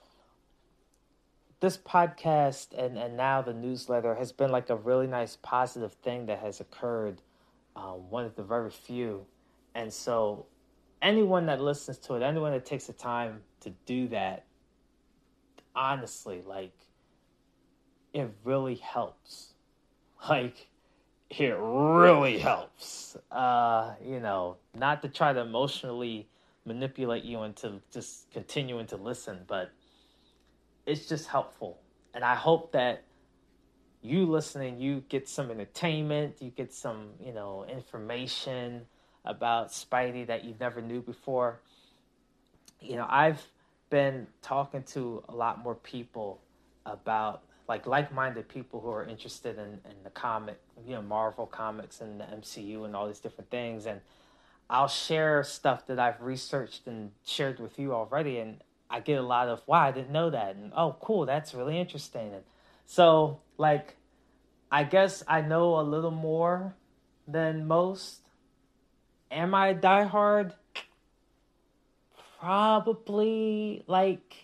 this 1.61 1.77
podcast 1.77 2.77
and, 2.77 2.97
and 2.97 3.15
now 3.15 3.41
the 3.41 3.53
newsletter 3.53 4.15
has 4.15 4.33
been 4.33 4.51
like 4.51 4.69
a 4.69 4.75
really 4.75 5.07
nice 5.07 5.37
positive 5.41 5.93
thing 5.93 6.25
that 6.25 6.39
has 6.39 6.59
occurred 6.59 7.21
um, 7.77 8.09
one 8.09 8.25
of 8.25 8.35
the 8.35 8.43
very 8.43 8.69
few 8.69 9.25
and 9.75 9.91
so 9.91 10.45
anyone 11.01 11.45
that 11.47 11.59
listens 11.59 11.97
to 11.97 12.15
it 12.15 12.23
anyone 12.23 12.53
that 12.53 12.65
takes 12.65 12.85
the 12.85 12.93
time 12.93 13.41
to 13.59 13.71
do 13.85 14.07
that 14.07 14.45
honestly 15.79 16.43
like 16.45 16.75
it 18.13 18.29
really 18.43 18.75
helps 18.75 19.53
like 20.29 20.67
it 21.29 21.55
really 21.59 22.37
helps 22.37 23.15
uh 23.31 23.93
you 24.03 24.19
know 24.19 24.57
not 24.75 25.01
to 25.01 25.07
try 25.07 25.31
to 25.31 25.39
emotionally 25.39 26.27
manipulate 26.65 27.23
you 27.23 27.43
into 27.43 27.79
just 27.91 28.29
continuing 28.31 28.85
to 28.85 28.97
listen 28.97 29.39
but 29.47 29.71
it's 30.89 31.05
just 31.05 31.27
helpful. 31.27 31.79
And 32.13 32.23
I 32.23 32.35
hope 32.35 32.71
that 32.71 33.03
you 34.01 34.25
listening, 34.25 34.79
you 34.79 35.03
get 35.07 35.29
some 35.29 35.51
entertainment, 35.51 36.37
you 36.39 36.49
get 36.49 36.73
some, 36.73 37.09
you 37.23 37.31
know, 37.31 37.65
information 37.65 38.87
about 39.23 39.69
Spidey 39.69 40.25
that 40.27 40.45
you 40.45 40.55
never 40.59 40.81
knew 40.81 41.01
before. 41.01 41.59
You 42.81 42.95
know, 42.95 43.05
I've 43.07 43.45
been 43.89 44.27
talking 44.41 44.83
to 44.83 45.23
a 45.29 45.35
lot 45.35 45.59
more 45.59 45.75
people 45.75 46.41
about 46.85 47.43
like 47.67 47.85
like-minded 47.85 48.49
people 48.49 48.81
who 48.81 48.89
are 48.89 49.05
interested 49.05 49.57
in, 49.57 49.79
in 49.89 50.03
the 50.03 50.09
comic, 50.09 50.59
you 50.87 50.95
know, 50.95 51.01
Marvel 51.03 51.45
comics 51.45 52.01
and 52.01 52.19
the 52.19 52.23
MCU 52.23 52.83
and 52.85 52.95
all 52.95 53.07
these 53.07 53.19
different 53.19 53.51
things. 53.51 53.85
And 53.85 54.01
I'll 54.69 54.87
share 54.87 55.43
stuff 55.43 55.85
that 55.87 55.99
I've 55.99 56.19
researched 56.21 56.87
and 56.87 57.11
shared 57.23 57.59
with 57.59 57.77
you 57.77 57.93
already. 57.93 58.39
And 58.39 58.57
I 58.89 58.99
get 59.01 59.19
a 59.19 59.23
lot 59.23 59.49
of 59.49 59.61
wow, 59.67 59.81
I 59.81 59.91
didn't 59.91 60.11
know 60.11 60.31
that, 60.31 60.55
and 60.55 60.71
oh, 60.75 60.95
cool, 60.99 61.25
that's 61.25 61.53
really 61.53 61.79
interesting. 61.79 62.33
And 62.33 62.43
so, 62.87 63.39
like, 63.57 63.97
I 64.71 64.83
guess 64.83 65.23
I 65.27 65.41
know 65.41 65.79
a 65.79 65.81
little 65.81 66.11
more 66.11 66.75
than 67.27 67.67
most. 67.67 68.21
Am 69.29 69.53
I 69.53 69.75
diehard? 69.75 70.53
Probably. 72.39 73.83
Like, 73.87 74.35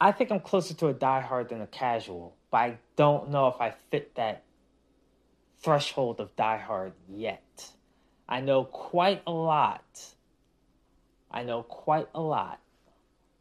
I 0.00 0.12
think 0.12 0.30
I'm 0.30 0.40
closer 0.40 0.74
to 0.74 0.88
a 0.88 0.94
diehard 0.94 1.48
than 1.48 1.60
a 1.60 1.66
casual, 1.66 2.34
but 2.50 2.58
I 2.58 2.78
don't 2.96 3.30
know 3.30 3.48
if 3.48 3.60
I 3.60 3.74
fit 3.90 4.14
that 4.14 4.44
threshold 5.60 6.20
of 6.20 6.34
diehard 6.36 6.92
yet. 7.08 7.70
I 8.28 8.40
know 8.40 8.64
quite 8.64 9.22
a 9.26 9.32
lot. 9.32 9.84
I 11.30 11.42
know 11.42 11.62
quite 11.62 12.08
a 12.14 12.20
lot 12.20 12.60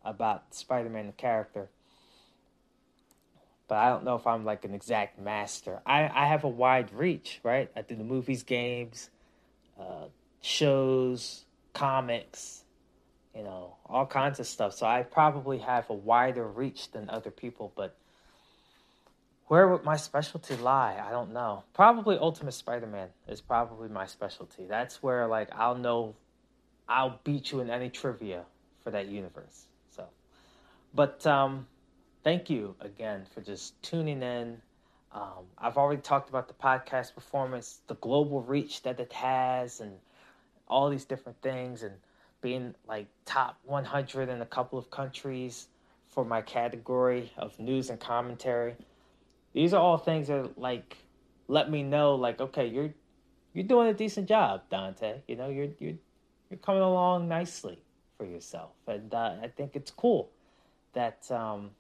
about 0.03 0.53
Spider-Man 0.53 1.07
the 1.07 1.11
character. 1.13 1.69
But 3.67 3.75
I 3.75 3.89
don't 3.89 4.03
know 4.03 4.15
if 4.15 4.25
I'm 4.25 4.45
like 4.45 4.65
an 4.65 4.73
exact 4.73 5.19
master. 5.19 5.79
I, 5.85 6.09
I 6.11 6.25
have 6.25 6.43
a 6.43 6.49
wide 6.49 6.91
reach, 6.91 7.39
right? 7.43 7.69
I 7.75 7.83
do 7.83 7.95
the 7.95 8.03
movies, 8.03 8.41
games, 8.41 9.11
uh, 9.79 10.05
shows, 10.41 11.45
comics, 11.73 12.59
you 13.35 13.43
know, 13.43 13.75
all 13.85 14.05
kinds 14.05 14.39
of 14.39 14.47
stuff. 14.47 14.73
So 14.73 14.85
I 14.85 15.03
probably 15.03 15.59
have 15.59 15.89
a 15.89 15.93
wider 15.93 16.47
reach 16.47 16.91
than 16.91 17.09
other 17.09 17.31
people, 17.31 17.71
but 17.75 17.95
where 19.47 19.67
would 19.67 19.83
my 19.83 19.97
specialty 19.97 20.55
lie? 20.55 21.03
I 21.03 21.11
don't 21.11 21.33
know. 21.33 21.63
Probably 21.73 22.17
Ultimate 22.17 22.51
Spider-Man 22.53 23.09
is 23.27 23.41
probably 23.41 23.89
my 23.89 24.05
specialty. 24.05 24.65
That's 24.67 25.01
where 25.01 25.27
like 25.27 25.49
I'll 25.55 25.75
know 25.75 26.15
I'll 26.87 27.19
beat 27.23 27.51
you 27.51 27.59
in 27.59 27.69
any 27.69 27.89
trivia 27.89 28.43
for 28.83 28.91
that 28.91 29.07
universe. 29.07 29.65
So, 29.95 30.05
but 30.93 31.25
um, 31.25 31.67
thank 32.23 32.49
you 32.49 32.75
again 32.79 33.25
for 33.33 33.41
just 33.41 33.81
tuning 33.81 34.21
in. 34.21 34.61
Um, 35.11 35.45
I've 35.57 35.77
already 35.77 36.01
talked 36.01 36.29
about 36.29 36.47
the 36.47 36.53
podcast 36.53 37.15
performance, 37.15 37.79
the 37.87 37.95
global 37.95 38.41
reach 38.41 38.83
that 38.83 38.99
it 38.99 39.11
has, 39.13 39.79
and 39.81 39.93
all 40.67 40.89
these 40.91 41.05
different 41.05 41.41
things, 41.41 41.81
and 41.81 41.93
being 42.41 42.75
like 42.88 43.08
top 43.25 43.60
100 43.65 44.30
in 44.30 44.41
a 44.41 44.45
couple 44.45 44.80
of 44.80 44.89
countries 44.89 45.67
for 46.10 46.25
my 46.25 46.41
category 46.41 47.32
of 47.38 47.58
news 47.60 47.89
and 47.89 47.99
commentary. 47.99 48.75
These 49.54 49.73
are 49.73 49.82
all 49.82 49.97
things 49.97 50.28
that 50.28 50.58
like 50.58 50.97
let 51.47 51.69
me 51.69 51.84
know 51.84 52.15
like 52.15 52.39
okay, 52.39 52.67
you're 52.67 52.91
you're 53.54 53.63
doing 53.65 53.88
a 53.88 53.93
decent 53.93 54.28
job, 54.28 54.62
Dante. 54.69 55.21
You 55.28 55.36
know, 55.36 55.49
you're 55.49 55.69
you're 55.80 55.95
you're 56.49 56.60
coming 56.60 56.82
along 56.82 57.28
nicely 57.28 57.80
for 58.17 58.25
yourself, 58.25 58.71
and 58.88 59.13
uh, 59.13 59.36
I 59.41 59.47
think 59.47 59.75
it's 59.75 59.91
cool 59.91 60.30
that 60.93 61.30
um, 61.32 61.71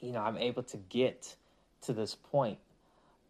you 0.00 0.12
know 0.12 0.20
I'm 0.20 0.38
able 0.38 0.62
to 0.64 0.76
get 0.76 1.34
to 1.82 1.92
this 1.92 2.14
point 2.14 2.58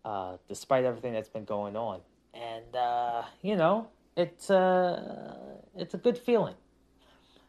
uh, 0.04 0.36
despite 0.48 0.84
everything 0.84 1.12
that's 1.12 1.28
been 1.28 1.44
going 1.44 1.76
on, 1.76 2.00
and 2.34 2.74
uh, 2.74 3.22
you 3.42 3.56
know 3.56 3.88
it's 4.16 4.50
uh, 4.50 5.34
it's 5.76 5.94
a 5.94 5.98
good 5.98 6.18
feeling. 6.18 6.54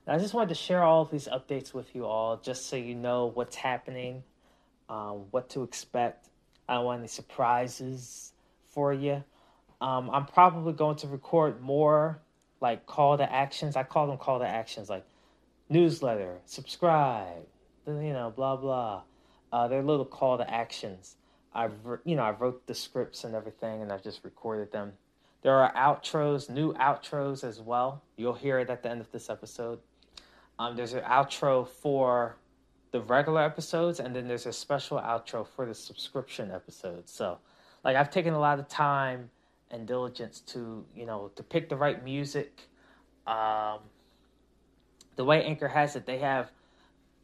And 0.06 0.16
I 0.16 0.20
just 0.20 0.34
wanted 0.34 0.50
to 0.50 0.56
share 0.56 0.84
all 0.84 1.04
of 1.04 1.12
these 1.12 1.28
updates 1.28 1.74
with 1.74 1.96
you 1.96 2.06
all, 2.06 2.38
just 2.38 2.68
so 2.68 2.76
you 2.76 2.96
know 2.96 3.28
what's 3.34 3.56
happening, 3.56 4.24
um, 4.90 5.26
what 5.32 5.50
to 5.52 5.64
expect. 5.64 6.30
I 6.68 6.76
don't 6.76 6.86
want 6.86 7.00
any 7.00 7.08
surprises 7.08 8.34
for 8.70 8.94
you. 8.94 9.24
Um, 9.80 10.10
I'm 10.12 10.26
probably 10.26 10.74
going 10.74 10.96
to 10.98 11.08
record 11.08 11.62
more 11.62 12.20
like 12.62 12.86
call 12.86 13.18
to 13.18 13.32
actions. 13.32 13.76
I 13.76 13.84
call 13.84 14.08
them 14.08 14.18
call 14.18 14.40
to 14.40 14.48
actions, 14.48 14.90
like 14.90 15.06
newsletter, 15.70 16.38
subscribe, 16.46 17.46
you 17.88 18.14
know, 18.14 18.32
blah 18.36 18.56
blah. 18.56 19.02
Uh, 19.52 19.68
they're 19.68 19.82
little 19.82 20.06
call 20.06 20.38
to 20.38 20.50
actions. 20.50 21.16
I've 21.54 21.74
you 22.06 22.16
know 22.16 22.24
I 22.24 22.32
wrote 22.32 22.66
the 22.68 22.76
scripts 22.76 23.24
and 23.24 23.36
everything, 23.36 23.82
and 23.82 23.92
I've 23.92 24.04
just 24.04 24.24
recorded 24.24 24.72
them. 24.72 24.94
There 25.42 25.56
are 25.56 25.74
outros, 25.74 26.50
new 26.50 26.74
outros 26.74 27.44
as 27.44 27.60
well. 27.60 28.04
You'll 28.16 28.34
hear 28.34 28.60
it 28.60 28.70
at 28.70 28.84
the 28.84 28.90
end 28.90 29.02
of 29.02 29.12
this 29.12 29.30
episode. 29.30 29.80
Um, 30.60 30.76
there's 30.76 30.94
an 30.94 31.02
outro 31.02 31.68
for 31.68 32.38
the 32.92 33.02
regular 33.02 33.42
episodes, 33.42 34.00
and 34.00 34.16
then 34.16 34.28
there's 34.28 34.46
a 34.46 34.54
special 34.54 35.00
outro 35.00 35.48
for 35.48 35.66
the 35.66 35.74
subscription 35.74 36.52
episodes. 36.52 37.12
So, 37.12 37.40
like, 37.84 37.96
I've 37.96 38.12
taken 38.12 38.34
a 38.34 38.40
lot 38.40 38.60
of 38.60 38.68
time 38.68 39.32
and 39.72 39.88
diligence 39.88 40.42
to, 40.42 40.86
you 40.96 41.06
know, 41.06 41.32
to 41.36 41.44
pick 41.44 41.70
the 41.70 41.76
right 41.76 42.04
music. 42.04 42.70
Um, 43.26 43.80
the 45.16 45.26
way 45.26 45.44
Anchor 45.44 45.70
has 45.70 45.96
it, 45.96 46.06
they 46.06 46.20
have 46.20 46.52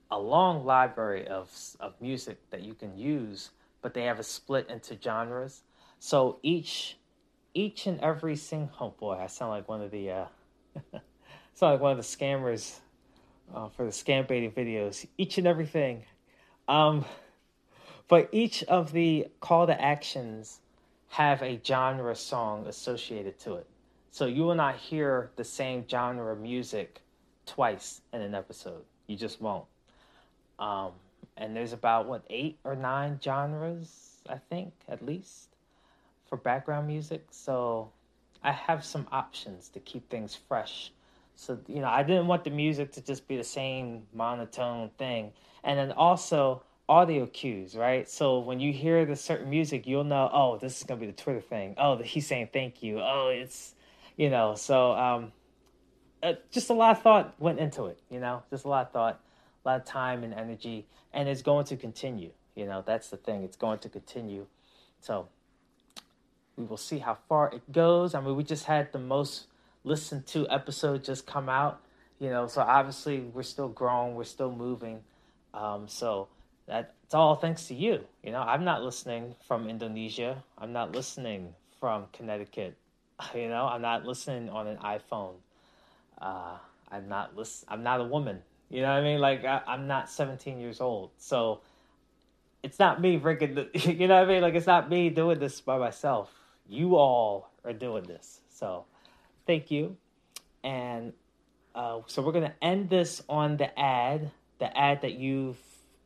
a 0.10 0.18
long 0.18 0.66
library 0.66 1.28
of 1.28 1.52
of 1.80 1.94
music 2.02 2.38
that 2.50 2.62
you 2.62 2.74
can 2.74 2.98
use, 2.98 3.52
but 3.82 3.94
they 3.94 4.04
have 4.04 4.20
a 4.20 4.24
split 4.24 4.70
into 4.70 4.98
genres. 5.00 5.64
So 6.00 6.40
each 6.42 6.98
each 7.58 7.88
and 7.88 8.00
every 8.02 8.36
single 8.36 8.70
oh 8.80 8.94
boy, 9.00 9.18
I 9.20 9.26
sound 9.28 9.50
like 9.50 9.68
one 9.68 9.82
of 9.82 9.90
the 9.90 10.12
uh, 10.12 10.26
sound 11.56 11.74
like 11.74 11.82
one 11.82 11.92
of 11.92 11.98
the 11.98 12.04
scammers 12.04 12.78
uh, 13.54 13.70
for 13.70 13.84
the 13.84 13.92
scam 13.92 14.28
baiting 14.28 14.52
videos, 14.52 15.08
each 15.18 15.40
and 15.40 15.48
everything. 15.48 16.04
Um, 16.68 17.04
but 18.08 18.30
each 18.32 18.64
of 18.66 18.92
the 18.92 19.28
call 19.40 19.66
to 19.66 19.82
actions 19.82 20.60
have 21.10 21.42
a 21.42 21.60
genre 21.66 22.16
song 22.16 22.68
associated 22.68 23.40
to 23.40 23.56
it. 23.56 23.66
So 24.12 24.28
you 24.28 24.44
will 24.44 24.56
not 24.56 24.76
hear 24.76 25.32
the 25.36 25.44
same 25.44 25.84
genre 25.90 26.36
music 26.36 27.02
twice 27.48 28.02
in 28.14 28.22
an 28.22 28.36
episode. 28.36 28.84
You 29.08 29.18
just 29.18 29.42
won't. 29.42 29.66
Um, 30.60 30.92
and 31.38 31.56
there's 31.56 31.74
about 31.74 32.08
what 32.08 32.24
eight 32.30 32.60
or 32.64 32.76
nine 32.76 33.20
genres, 33.24 34.18
I 34.30 34.38
think, 34.38 34.74
at 34.88 35.04
least, 35.04 35.57
for 36.28 36.38
background 36.38 36.88
music. 36.88 37.26
So 37.32 37.92
I 38.44 38.52
have 38.52 38.84
some 38.84 39.08
options 39.12 39.70
to 39.70 39.80
keep 39.80 40.10
things 40.10 40.36
fresh 40.36 40.92
so 41.38 41.60
you 41.68 41.80
know, 41.82 41.88
I 41.88 42.02
didn't 42.02 42.28
want 42.28 42.44
the 42.44 42.50
music 42.50 42.92
to 42.94 43.02
just 43.02 43.28
be 43.28 43.38
the 43.38 43.44
same 43.44 44.08
monotone 44.12 44.90
thing. 44.98 45.32
And 45.64 45.78
then 45.78 45.92
also 45.92 46.64
audio 46.90 47.28
cues, 47.28 47.76
right? 47.76 48.10
So 48.10 48.40
when 48.40 48.60
you 48.60 48.74
hear 48.74 49.06
the 49.06 49.16
certain 49.16 49.50
music, 49.50 49.86
you'll 49.86 50.04
know, 50.04 50.30
oh, 50.34 50.58
this 50.58 50.78
is 50.78 50.84
gonna 50.84 51.00
be 51.00 51.06
the 51.06 51.12
Twitter 51.12 51.42
thing. 51.42 51.76
Oh, 51.78 51.98
he's 51.98 52.26
saying 52.26 52.50
thank 52.52 52.82
you. 52.82 53.00
Oh, 53.00 53.30
it's, 53.30 53.76
you 54.16 54.32
know, 54.32 54.56
so 54.56 54.94
um, 54.94 55.32
uh, 56.24 56.34
just 56.50 56.72
a 56.72 56.74
lot 56.74 56.98
of 56.98 57.04
thought 57.04 57.36
went 57.40 57.60
into 57.60 57.86
it. 57.86 58.00
You 58.10 58.20
know, 58.20 58.42
just 58.50 58.66
a 58.66 58.70
lot 58.70 58.88
of 58.88 58.92
thought, 58.92 59.22
a 59.64 59.68
lot 59.68 59.80
of 59.80 59.86
time 59.86 60.24
and 60.24 60.34
energy, 60.34 60.88
and 61.14 61.30
it's 61.30 61.44
going 61.44 61.66
to 61.66 61.78
continue. 61.78 62.32
You 62.56 62.66
know, 62.66 62.84
that's 62.84 63.12
the 63.12 63.18
thing. 63.18 63.44
It's 63.44 63.58
going 63.58 63.78
to 63.80 63.90
continue. 63.90 64.48
So 65.02 65.28
we 66.58 66.66
will 66.66 66.78
see 66.78 66.98
how 66.98 67.18
far 67.30 67.54
it 67.54 67.72
goes. 67.72 68.16
I 68.16 68.22
mean, 68.22 68.36
we 68.36 68.44
just 68.44 68.66
had 68.66 68.92
the 68.92 69.00
most 69.00 69.46
listened 69.84 70.26
to 70.28 70.50
episode 70.50 71.04
just 71.04 71.26
come 71.26 71.48
out. 71.48 71.82
You 72.20 72.30
know, 72.30 72.48
so 72.48 72.62
obviously 72.62 73.20
we're 73.22 73.44
still 73.44 73.70
growing, 73.70 74.16
we're 74.16 74.24
still 74.24 74.52
moving. 74.52 75.02
Um, 75.54 75.88
so 75.88 76.28
that's 76.68 77.14
all 77.14 77.36
thanks 77.36 77.68
to 77.68 77.76
you. 77.76 78.04
You 78.24 78.32
know, 78.32 78.42
I'm 78.42 78.66
not 78.66 78.84
listening 78.84 79.36
from 79.48 79.70
Indonesia. 79.70 80.44
I'm 80.58 80.74
not 80.74 80.94
listening 80.94 81.54
from 81.80 82.06
Connecticut. 82.12 82.76
You 83.34 83.50
know, 83.50 83.66
I'm 83.66 83.82
not 83.82 84.06
listening 84.06 84.50
on 84.50 84.68
an 84.68 84.78
iPhone. 84.78 85.34
Uh, 86.22 86.58
I'm 86.92 87.10
not 87.10 87.36
listen. 87.36 87.68
I'm 87.68 87.82
not 87.82 88.00
a 88.00 88.04
woman. 88.04 88.44
You 88.70 88.82
know 88.82 88.90
what 88.90 89.00
I 89.00 89.02
mean? 89.02 89.20
Like 89.20 89.44
I, 89.44 89.62
am 89.68 89.88
not 89.88 90.08
17 90.08 90.60
years 90.60 90.82
old. 90.82 91.10
So 91.18 91.62
it's 92.62 92.78
not 92.78 93.02
me 93.02 93.18
rigging 93.18 93.56
the. 93.56 93.70
You 93.74 94.08
know 94.08 94.20
what 94.20 94.30
I 94.30 94.34
mean? 94.34 94.42
Like 94.44 94.54
it's 94.54 94.68
not 94.68 94.88
me 94.88 95.10
doing 95.10 95.40
this 95.40 95.62
by 95.62 95.80
myself. 95.80 96.30
You 96.70 96.96
all 96.96 97.52
are 97.64 97.74
doing 97.74 98.04
this. 98.04 98.42
So 98.50 98.86
thank 99.46 99.72
you. 99.72 99.98
And 100.64 101.14
uh, 101.76 102.02
so 102.08 102.22
we're 102.22 102.32
going 102.32 102.50
to 102.50 102.64
end 102.64 102.90
this 102.90 103.22
on 103.30 103.58
the 103.58 103.78
ad, 103.80 104.32
the 104.60 104.76
ad 104.78 105.02
that 105.02 105.14
you've 105.14 105.58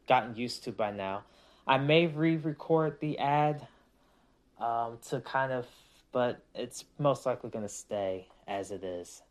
gotten 0.07 0.35
used 0.35 0.63
to 0.65 0.71
by 0.71 0.91
now. 0.91 1.23
I 1.65 1.77
may 1.77 2.07
re 2.07 2.35
record 2.35 2.99
the 2.99 3.17
ad 3.17 3.67
um, 4.59 4.97
to 5.09 5.21
kind 5.21 5.51
of, 5.51 5.65
but 6.11 6.43
it's 6.53 6.85
most 6.99 7.25
likely 7.25 7.49
going 7.49 7.65
to 7.65 7.73
stay 7.73 8.27
as 8.47 8.71
it 8.71 8.83
is. 8.83 9.21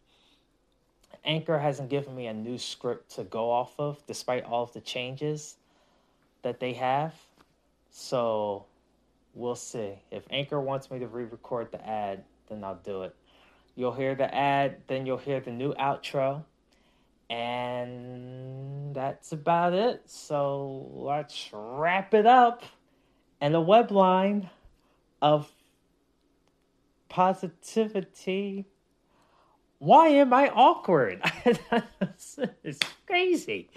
Anchor 1.24 1.58
hasn't 1.58 1.90
given 1.90 2.16
me 2.16 2.26
a 2.26 2.32
new 2.32 2.56
script 2.56 3.16
to 3.16 3.24
go 3.24 3.50
off 3.50 3.74
of, 3.78 4.04
despite 4.06 4.44
all 4.44 4.62
of 4.62 4.72
the 4.72 4.80
changes 4.80 5.56
that 6.42 6.60
they 6.60 6.72
have. 6.72 7.14
So 7.90 8.64
we'll 9.34 9.54
see. 9.54 9.94
If 10.10 10.24
Anchor 10.30 10.60
wants 10.60 10.90
me 10.90 10.98
to 10.98 11.06
re 11.06 11.24
record 11.24 11.70
the 11.72 11.86
ad, 11.86 12.24
then 12.48 12.64
I'll 12.64 12.80
do 12.84 13.02
it. 13.02 13.14
You'll 13.74 13.92
hear 13.92 14.14
the 14.14 14.32
ad, 14.34 14.82
then 14.88 15.06
you'll 15.06 15.18
hear 15.18 15.40
the 15.40 15.52
new 15.52 15.72
outro. 15.74 16.44
And 17.28 18.94
that's 18.94 19.32
about 19.32 19.72
it. 19.72 20.02
So 20.06 20.90
let's 20.92 21.50
wrap 21.52 22.12
it 22.12 22.26
up. 22.26 22.64
And 23.40 23.54
the 23.54 23.60
web 23.60 23.90
line 23.90 24.50
of 25.22 25.50
positivity. 27.08 28.66
Why 29.78 30.08
am 30.08 30.32
I 30.32 30.48
awkward? 30.48 31.22
it's 31.44 32.80
crazy. 33.06 33.70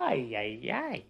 Ay, 0.00 0.34
ay, 0.36 0.70
ay. 0.72 1.04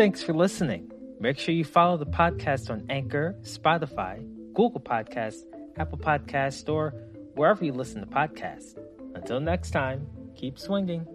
Thanks 0.00 0.22
for 0.22 0.32
listening. 0.32 0.90
Make 1.20 1.38
sure 1.38 1.54
you 1.54 1.62
follow 1.62 1.98
the 1.98 2.06
podcast 2.06 2.70
on 2.70 2.86
Anchor, 2.88 3.36
Spotify, 3.42 4.26
Google 4.54 4.80
Podcasts, 4.80 5.42
Apple 5.76 5.98
Podcasts, 5.98 6.66
or 6.72 6.94
wherever 7.34 7.62
you 7.62 7.74
listen 7.74 8.00
to 8.00 8.06
podcasts. 8.06 8.78
Until 9.14 9.40
next 9.40 9.72
time, 9.72 10.06
keep 10.34 10.58
swinging. 10.58 11.06